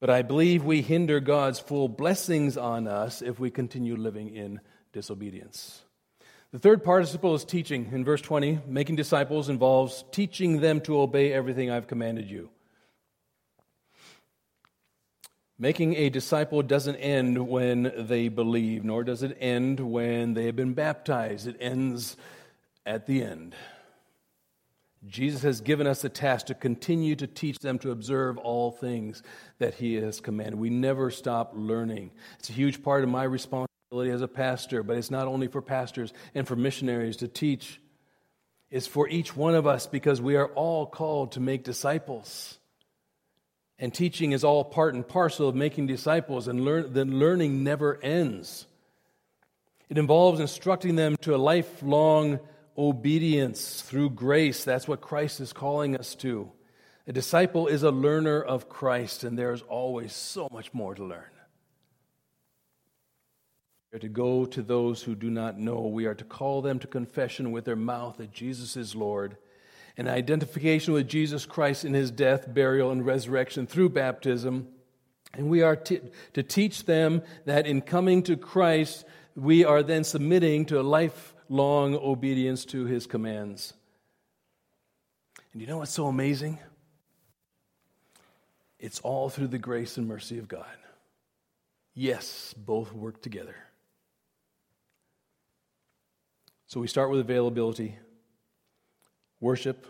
But 0.00 0.10
I 0.10 0.22
believe 0.22 0.64
we 0.64 0.82
hinder 0.82 1.20
God's 1.20 1.60
full 1.60 1.88
blessings 1.88 2.56
on 2.56 2.88
us 2.88 3.22
if 3.22 3.38
we 3.38 3.50
continue 3.50 3.94
living 3.94 4.34
in 4.34 4.60
disobedience. 4.92 5.82
The 6.50 6.58
third 6.58 6.82
participle 6.82 7.34
is 7.34 7.44
teaching. 7.44 7.88
In 7.92 8.04
verse 8.04 8.20
20, 8.20 8.60
making 8.66 8.96
disciples 8.96 9.48
involves 9.48 10.04
teaching 10.10 10.60
them 10.60 10.80
to 10.82 11.00
obey 11.00 11.32
everything 11.32 11.70
I've 11.70 11.86
commanded 11.86 12.28
you. 12.28 12.50
Making 15.58 15.94
a 15.94 16.10
disciple 16.10 16.60
doesn't 16.62 16.96
end 16.96 17.38
when 17.46 17.92
they 17.96 18.26
believe, 18.26 18.82
nor 18.82 19.04
does 19.04 19.22
it 19.22 19.36
end 19.38 19.78
when 19.78 20.34
they 20.34 20.46
have 20.46 20.56
been 20.56 20.74
baptized. 20.74 21.46
It 21.46 21.56
ends 21.60 22.16
at 22.84 23.06
the 23.06 23.22
end. 23.22 23.54
Jesus 25.06 25.42
has 25.42 25.60
given 25.60 25.86
us 25.86 26.04
a 26.04 26.08
task 26.08 26.46
to 26.46 26.54
continue 26.54 27.16
to 27.16 27.26
teach 27.26 27.58
them 27.58 27.78
to 27.80 27.90
observe 27.90 28.38
all 28.38 28.70
things 28.70 29.22
that 29.58 29.74
He 29.74 29.94
has 29.94 30.20
commanded. 30.20 30.54
We 30.54 30.70
never 30.70 31.10
stop 31.10 31.52
learning. 31.54 32.12
It's 32.38 32.50
a 32.50 32.52
huge 32.52 32.82
part 32.82 33.02
of 33.02 33.08
my 33.08 33.24
responsibility 33.24 34.10
as 34.10 34.22
a 34.22 34.28
pastor, 34.28 34.82
but 34.82 34.96
it's 34.96 35.10
not 35.10 35.26
only 35.26 35.48
for 35.48 35.60
pastors 35.60 36.12
and 36.34 36.46
for 36.46 36.54
missionaries 36.54 37.16
to 37.18 37.28
teach, 37.28 37.80
it's 38.70 38.86
for 38.86 39.08
each 39.08 39.36
one 39.36 39.54
of 39.54 39.66
us 39.66 39.86
because 39.86 40.20
we 40.20 40.36
are 40.36 40.46
all 40.46 40.86
called 40.86 41.32
to 41.32 41.40
make 41.40 41.64
disciples. 41.64 42.58
And 43.78 43.92
teaching 43.92 44.30
is 44.30 44.44
all 44.44 44.64
part 44.64 44.94
and 44.94 45.06
parcel 45.06 45.48
of 45.48 45.56
making 45.56 45.88
disciples, 45.88 46.46
and 46.46 46.64
learn, 46.64 46.92
the 46.92 47.04
learning 47.04 47.64
never 47.64 47.98
ends. 48.00 48.66
It 49.88 49.98
involves 49.98 50.38
instructing 50.38 50.94
them 50.94 51.16
to 51.22 51.34
a 51.34 51.36
lifelong 51.36 52.38
obedience 52.76 53.82
through 53.82 54.10
grace. 54.10 54.64
That's 54.64 54.88
what 54.88 55.00
Christ 55.00 55.40
is 55.40 55.52
calling 55.52 55.96
us 55.96 56.14
to. 56.16 56.50
A 57.06 57.12
disciple 57.12 57.66
is 57.66 57.82
a 57.82 57.90
learner 57.90 58.40
of 58.40 58.68
Christ, 58.68 59.24
and 59.24 59.38
there's 59.38 59.62
always 59.62 60.12
so 60.12 60.48
much 60.52 60.72
more 60.72 60.94
to 60.94 61.04
learn. 61.04 61.24
We 63.92 63.96
are 63.96 64.00
to 64.00 64.08
go 64.08 64.46
to 64.46 64.62
those 64.62 65.02
who 65.02 65.14
do 65.14 65.28
not 65.28 65.58
know. 65.58 65.82
We 65.82 66.06
are 66.06 66.14
to 66.14 66.24
call 66.24 66.62
them 66.62 66.78
to 66.78 66.86
confession 66.86 67.52
with 67.52 67.64
their 67.66 67.76
mouth 67.76 68.16
that 68.16 68.32
Jesus 68.32 68.76
is 68.76 68.94
Lord 68.94 69.36
and 69.96 70.08
identification 70.08 70.94
with 70.94 71.08
Jesus 71.08 71.44
Christ 71.44 71.84
in 71.84 71.92
his 71.92 72.10
death, 72.10 72.52
burial, 72.52 72.90
and 72.90 73.04
resurrection 73.04 73.66
through 73.66 73.90
baptism. 73.90 74.68
And 75.34 75.50
we 75.50 75.62
are 75.62 75.76
t- 75.76 76.00
to 76.32 76.42
teach 76.42 76.86
them 76.86 77.22
that 77.44 77.66
in 77.66 77.82
coming 77.82 78.22
to 78.22 78.36
Christ, 78.36 79.04
we 79.34 79.64
are 79.64 79.82
then 79.82 80.04
submitting 80.04 80.66
to 80.66 80.80
a 80.80 80.82
lifelong 81.48 81.94
obedience 81.96 82.64
to 82.66 82.84
his 82.84 83.06
commands. 83.06 83.74
And 85.52 85.60
you 85.60 85.68
know 85.68 85.78
what's 85.78 85.92
so 85.92 86.06
amazing? 86.06 86.58
It's 88.78 89.00
all 89.00 89.28
through 89.28 89.48
the 89.48 89.58
grace 89.58 89.96
and 89.96 90.08
mercy 90.08 90.38
of 90.38 90.48
God. 90.48 90.66
Yes, 91.94 92.54
both 92.56 92.92
work 92.92 93.22
together. 93.22 93.54
So 96.66 96.80
we 96.80 96.88
start 96.88 97.10
with 97.10 97.20
availability 97.20 97.98
worship, 99.40 99.86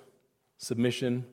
submission, 0.56 1.26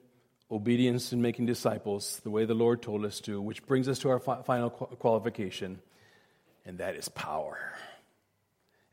obedience, 0.52 1.12
and 1.12 1.22
making 1.22 1.46
disciples 1.46 2.20
the 2.24 2.30
way 2.30 2.46
the 2.46 2.54
Lord 2.54 2.82
told 2.82 3.06
us 3.06 3.20
to, 3.22 3.42
which 3.42 3.66
brings 3.66 3.88
us 3.88 4.00
to 4.00 4.10
our 4.10 4.20
fi- 4.20 4.42
final 4.44 4.70
qualification, 4.70 5.80
and 6.66 6.78
that 6.80 6.96
is 6.96 7.10
power. 7.10 7.58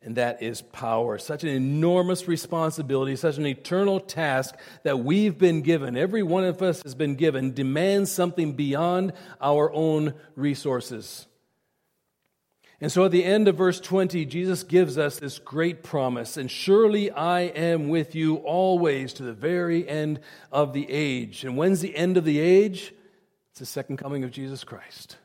And 0.07 0.14
that 0.14 0.40
is 0.40 0.62
power. 0.62 1.18
Such 1.18 1.42
an 1.42 1.50
enormous 1.50 2.28
responsibility, 2.28 3.16
such 3.16 3.38
an 3.38 3.46
eternal 3.46 3.98
task 3.98 4.54
that 4.84 5.00
we've 5.00 5.36
been 5.36 5.62
given, 5.62 5.96
every 5.96 6.22
one 6.22 6.44
of 6.44 6.62
us 6.62 6.80
has 6.84 6.94
been 6.94 7.16
given, 7.16 7.52
demands 7.52 8.12
something 8.12 8.52
beyond 8.52 9.12
our 9.40 9.72
own 9.72 10.14
resources. 10.36 11.26
And 12.80 12.92
so 12.92 13.04
at 13.04 13.11
the 13.11 13.24
end 13.24 13.48
of 13.48 13.57
verse 13.57 13.80
20, 13.80 14.24
Jesus 14.26 14.62
gives 14.62 14.96
us 14.96 15.18
this 15.18 15.40
great 15.40 15.82
promise 15.82 16.36
and 16.36 16.48
surely 16.48 17.11
I 17.11 17.40
am 17.40 17.88
with 17.88 18.14
you 18.14 18.36
always 18.36 19.12
to 19.14 19.24
the 19.24 19.32
very 19.32 19.88
end 19.88 20.20
of 20.52 20.72
the 20.72 20.88
age. 20.88 21.44
And 21.44 21.57
when's 21.57 21.80
the 21.80 21.96
end 21.96 22.16
of 22.16 22.24
the 22.24 22.38
age? 22.38 22.94
It's 23.50 23.59
the 23.59 23.66
second 23.66 23.96
coming 23.96 24.22
of 24.22 24.30
Jesus 24.30 24.62
Christ. 24.62 25.16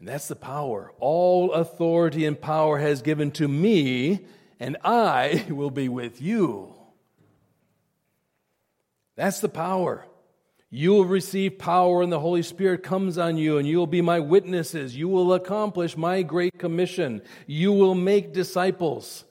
And 0.00 0.08
that's 0.08 0.28
the 0.28 0.36
power. 0.36 0.92
All 0.98 1.52
authority 1.52 2.24
and 2.24 2.40
power 2.40 2.78
has 2.78 3.02
given 3.02 3.30
to 3.32 3.46
me, 3.46 4.24
and 4.58 4.78
I 4.82 5.44
will 5.50 5.70
be 5.70 5.88
with 5.88 6.20
you. 6.22 6.74
That's 9.14 9.40
the 9.40 9.50
power. 9.50 10.06
You 10.70 10.92
will 10.92 11.04
receive 11.04 11.58
power, 11.58 12.00
and 12.00 12.10
the 12.10 12.20
Holy 12.20 12.42
Spirit 12.42 12.82
comes 12.82 13.18
on 13.18 13.36
you, 13.36 13.58
and 13.58 13.68
you 13.68 13.76
will 13.76 13.86
be 13.86 14.00
my 14.00 14.20
witnesses. 14.20 14.96
You 14.96 15.08
will 15.08 15.34
accomplish 15.34 15.96
my 15.96 16.22
great 16.22 16.58
commission. 16.58 17.20
You 17.46 17.72
will 17.72 17.94
make 17.94 18.32
disciples 18.32 19.24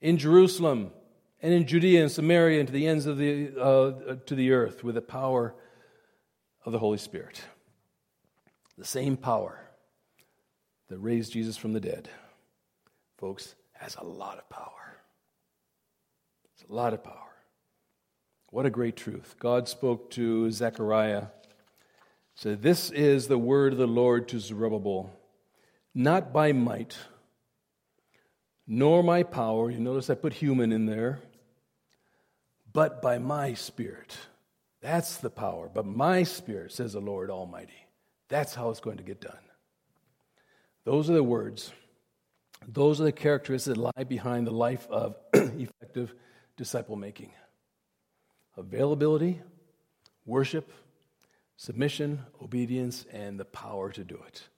in 0.00 0.16
Jerusalem 0.16 0.92
and 1.42 1.52
in 1.52 1.66
Judea 1.66 2.02
and 2.02 2.10
Samaria 2.10 2.60
and 2.60 2.68
to 2.68 2.72
the 2.72 2.86
ends 2.86 3.04
of 3.04 3.18
the, 3.18 3.50
uh, 3.60 4.14
to 4.24 4.34
the 4.34 4.52
earth 4.52 4.82
with 4.82 4.94
the 4.94 5.02
power 5.02 5.54
of 6.64 6.72
the 6.72 6.78
Holy 6.78 6.98
Spirit. 6.98 7.42
The 8.78 8.84
same 8.84 9.18
power 9.18 9.65
that 10.88 10.98
raised 10.98 11.32
Jesus 11.32 11.56
from 11.56 11.72
the 11.72 11.80
dead, 11.80 12.08
folks, 13.18 13.54
has 13.72 13.96
a 13.96 14.04
lot 14.04 14.38
of 14.38 14.48
power. 14.48 14.98
It's 16.54 16.68
a 16.68 16.72
lot 16.72 16.94
of 16.94 17.02
power. 17.02 17.14
What 18.50 18.66
a 18.66 18.70
great 18.70 18.96
truth. 18.96 19.36
God 19.38 19.68
spoke 19.68 20.10
to 20.12 20.50
Zechariah, 20.50 21.26
said, 22.34 22.62
This 22.62 22.90
is 22.90 23.26
the 23.26 23.38
word 23.38 23.72
of 23.72 23.78
the 23.78 23.86
Lord 23.86 24.28
to 24.28 24.40
Zerubbabel, 24.40 25.10
not 25.94 26.32
by 26.32 26.52
might, 26.52 26.96
nor 28.66 29.02
my 29.02 29.22
power. 29.22 29.70
You 29.70 29.80
notice 29.80 30.08
I 30.08 30.14
put 30.14 30.32
human 30.32 30.72
in 30.72 30.86
there, 30.86 31.20
but 32.72 33.02
by 33.02 33.18
my 33.18 33.54
spirit. 33.54 34.16
That's 34.80 35.16
the 35.16 35.30
power. 35.30 35.68
But 35.72 35.84
my 35.84 36.22
spirit, 36.22 36.72
says 36.72 36.92
the 36.92 37.00
Lord 37.00 37.30
Almighty. 37.30 37.88
That's 38.28 38.54
how 38.54 38.70
it's 38.70 38.80
going 38.80 38.98
to 38.98 39.02
get 39.02 39.20
done. 39.20 39.36
Those 40.86 41.10
are 41.10 41.14
the 41.14 41.22
words. 41.24 41.72
Those 42.68 43.00
are 43.00 43.04
the 43.04 43.12
characteristics 43.12 43.76
that 43.76 43.92
lie 43.96 44.04
behind 44.04 44.46
the 44.46 44.52
life 44.52 44.86
of 44.88 45.16
effective 45.34 46.14
disciple 46.56 46.94
making 46.94 47.32
availability, 48.56 49.42
worship, 50.24 50.72
submission, 51.56 52.20
obedience, 52.40 53.04
and 53.12 53.38
the 53.38 53.44
power 53.44 53.90
to 53.90 54.04
do 54.04 54.18
it. 54.28 54.48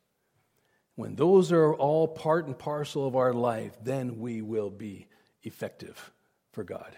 When 0.97 1.17
those 1.17 1.51
are 1.51 1.75
all 1.75 2.07
part 2.07 2.47
and 2.47 2.59
parcel 2.59 3.07
of 3.07 3.17
our 3.17 3.33
life, 3.33 3.73
then 3.83 4.19
we 4.19 4.43
will 4.43 4.71
be 4.71 5.07
effective 5.45 6.13
for 6.53 6.63
God. 6.63 6.95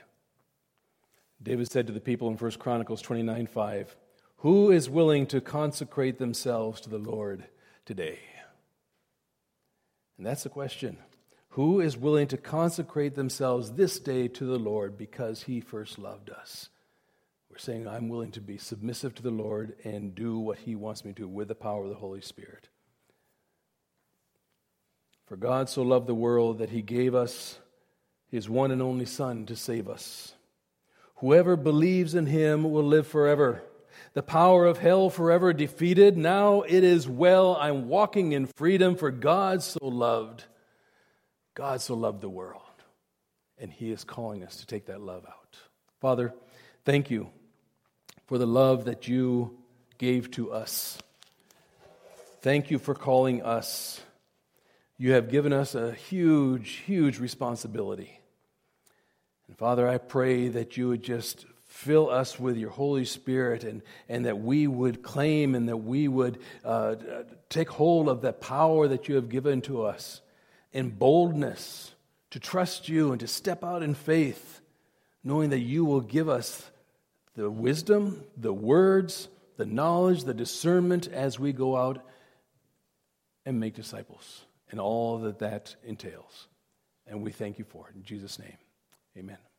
David 1.41 1.71
said 1.71 1.87
to 1.87 1.93
the 1.93 2.01
people 2.01 2.29
in 2.29 2.37
1 2.37 2.51
Chronicles 2.53 3.01
29 3.01 3.47
5, 3.47 3.97
Who 4.39 4.73
is 4.73 4.91
willing 4.91 5.29
to 5.29 5.41
consecrate 5.41 6.19
themselves 6.19 6.81
to 6.81 6.91
the 6.91 6.99
Lord 6.99 7.45
today? 7.87 8.19
And 10.21 10.27
that's 10.27 10.43
the 10.43 10.51
question. 10.51 10.99
Who 11.53 11.81
is 11.81 11.97
willing 11.97 12.27
to 12.27 12.37
consecrate 12.37 13.15
themselves 13.15 13.73
this 13.73 13.99
day 13.99 14.29
to 14.29 14.45
the 14.45 14.59
Lord 14.59 14.99
because 14.99 15.45
he 15.45 15.63
first 15.63 15.99
loved 15.99 16.29
us? 16.29 16.69
We're 17.51 17.57
saying, 17.57 17.89
I'm 17.89 18.11
willing 18.11 18.33
to 18.33 18.41
be 18.43 18.59
submissive 18.59 19.15
to 19.15 19.23
the 19.23 19.31
Lord 19.31 19.77
and 19.83 20.15
do 20.15 20.39
what 20.39 20.59
he 20.59 20.75
wants 20.75 21.07
me 21.07 21.15
to 21.15 21.27
with 21.27 21.49
the 21.49 21.55
power 21.55 21.85
of 21.85 21.89
the 21.89 21.95
Holy 21.95 22.21
Spirit. 22.21 22.69
For 25.25 25.39
God 25.39 25.71
so 25.71 25.81
loved 25.81 26.07
the 26.07 26.15
world 26.15 26.59
that 26.59 26.69
he 26.69 26.83
gave 26.83 27.15
us 27.15 27.59
his 28.31 28.47
one 28.47 28.73
and 28.73 28.83
only 28.83 29.07
Son 29.07 29.47
to 29.47 29.57
save 29.57 29.89
us. 29.89 30.35
Whoever 31.17 31.57
believes 31.57 32.15
in 32.15 32.27
him 32.27 32.71
will 32.71 32.85
live 32.85 33.07
forever. 33.07 33.63
The 34.13 34.23
power 34.23 34.67
of 34.67 34.79
hell 34.79 35.09
forever 35.09 35.53
defeated. 35.53 36.17
Now 36.17 36.63
it 36.63 36.83
is 36.83 37.09
well. 37.09 37.57
I'm 37.57 37.89
walking 37.89 38.33
in 38.33 38.47
freedom, 38.47 38.97
for 38.97 39.11
God 39.11 39.63
so 39.63 39.87
loved. 39.87 40.45
God 41.55 41.81
so 41.81 41.95
loved 41.95 42.21
the 42.21 42.29
world. 42.29 42.63
And 43.59 43.73
he 43.73 43.93
is 43.93 44.03
calling 44.03 44.43
us 44.43 44.57
to 44.57 44.67
take 44.67 44.87
that 44.87 45.01
love 45.01 45.25
out. 45.27 45.57
Father, 46.01 46.35
thank 46.85 47.11
you 47.11 47.31
for 48.27 48.39
the 48.39 48.47
love 48.47 48.87
that 48.87 49.07
you 49.07 49.59
gave 49.99 50.31
to 50.33 50.53
us. 50.53 50.99
Thank 52.41 52.71
you 52.71 52.79
for 52.79 52.95
calling 52.95 53.43
us. 53.43 54.01
You 54.97 55.13
have 55.13 55.31
given 55.31 55.53
us 55.53 55.75
a 55.75 55.93
huge, 55.93 56.83
huge 56.87 57.19
responsibility. 57.19 58.19
And 59.47 59.57
Father, 59.57 59.87
I 59.87 59.99
pray 59.99 60.49
that 60.49 60.77
you 60.77 60.89
would 60.89 61.03
just 61.03 61.45
fill 61.81 62.11
us 62.11 62.39
with 62.39 62.59
your 62.59 62.69
Holy 62.69 63.07
Spirit 63.07 63.65
and, 63.65 63.81
and 64.07 64.27
that 64.27 64.39
we 64.39 64.67
would 64.67 65.03
claim 65.03 65.55
and 65.55 65.67
that 65.69 65.79
we 65.79 66.09
would 66.09 66.39
uh, 66.63 66.95
take 67.49 67.71
hold 67.71 68.07
of 68.07 68.21
the 68.21 68.35
power 68.35 68.87
that 68.87 69.09
you 69.09 69.15
have 69.15 69.31
given 69.31 69.63
to 69.63 69.83
us 69.85 70.21
in 70.73 70.91
boldness 70.91 71.95
to 72.31 72.39
trust 72.39 72.89
you 72.89 73.13
and 73.13 73.21
to 73.21 73.27
step 73.27 73.65
out 73.65 73.83
in 73.83 73.95
faith, 73.95 74.61
knowing 75.25 75.51
that 75.51 75.61
you 75.61 75.87
will 75.87 76.03
give 76.03 76.29
us 76.29 76.71
the 77.35 77.51
wisdom, 77.51 78.25
the 78.37 78.53
words, 78.53 79.29
the 79.57 79.65
knowledge, 79.65 80.25
the 80.25 80.35
discernment 80.35 81.09
as 81.09 81.39
we 81.39 81.53
go 81.53 81.79
out 81.79 82.05
and 83.47 83.59
make 83.59 83.75
disciples 83.75 84.45
and 84.71 84.79
all 84.79 85.19
that 85.21 85.39
that 85.39 85.75
entails. 85.83 86.47
And 87.07 87.23
we 87.23 87.33
thank 87.33 87.59
you 87.59 87.65
for 87.65 87.89
it 87.89 87.97
in 87.97 88.05
Jesus' 88.05 88.39
name. 88.39 88.59
Amen. 89.17 89.50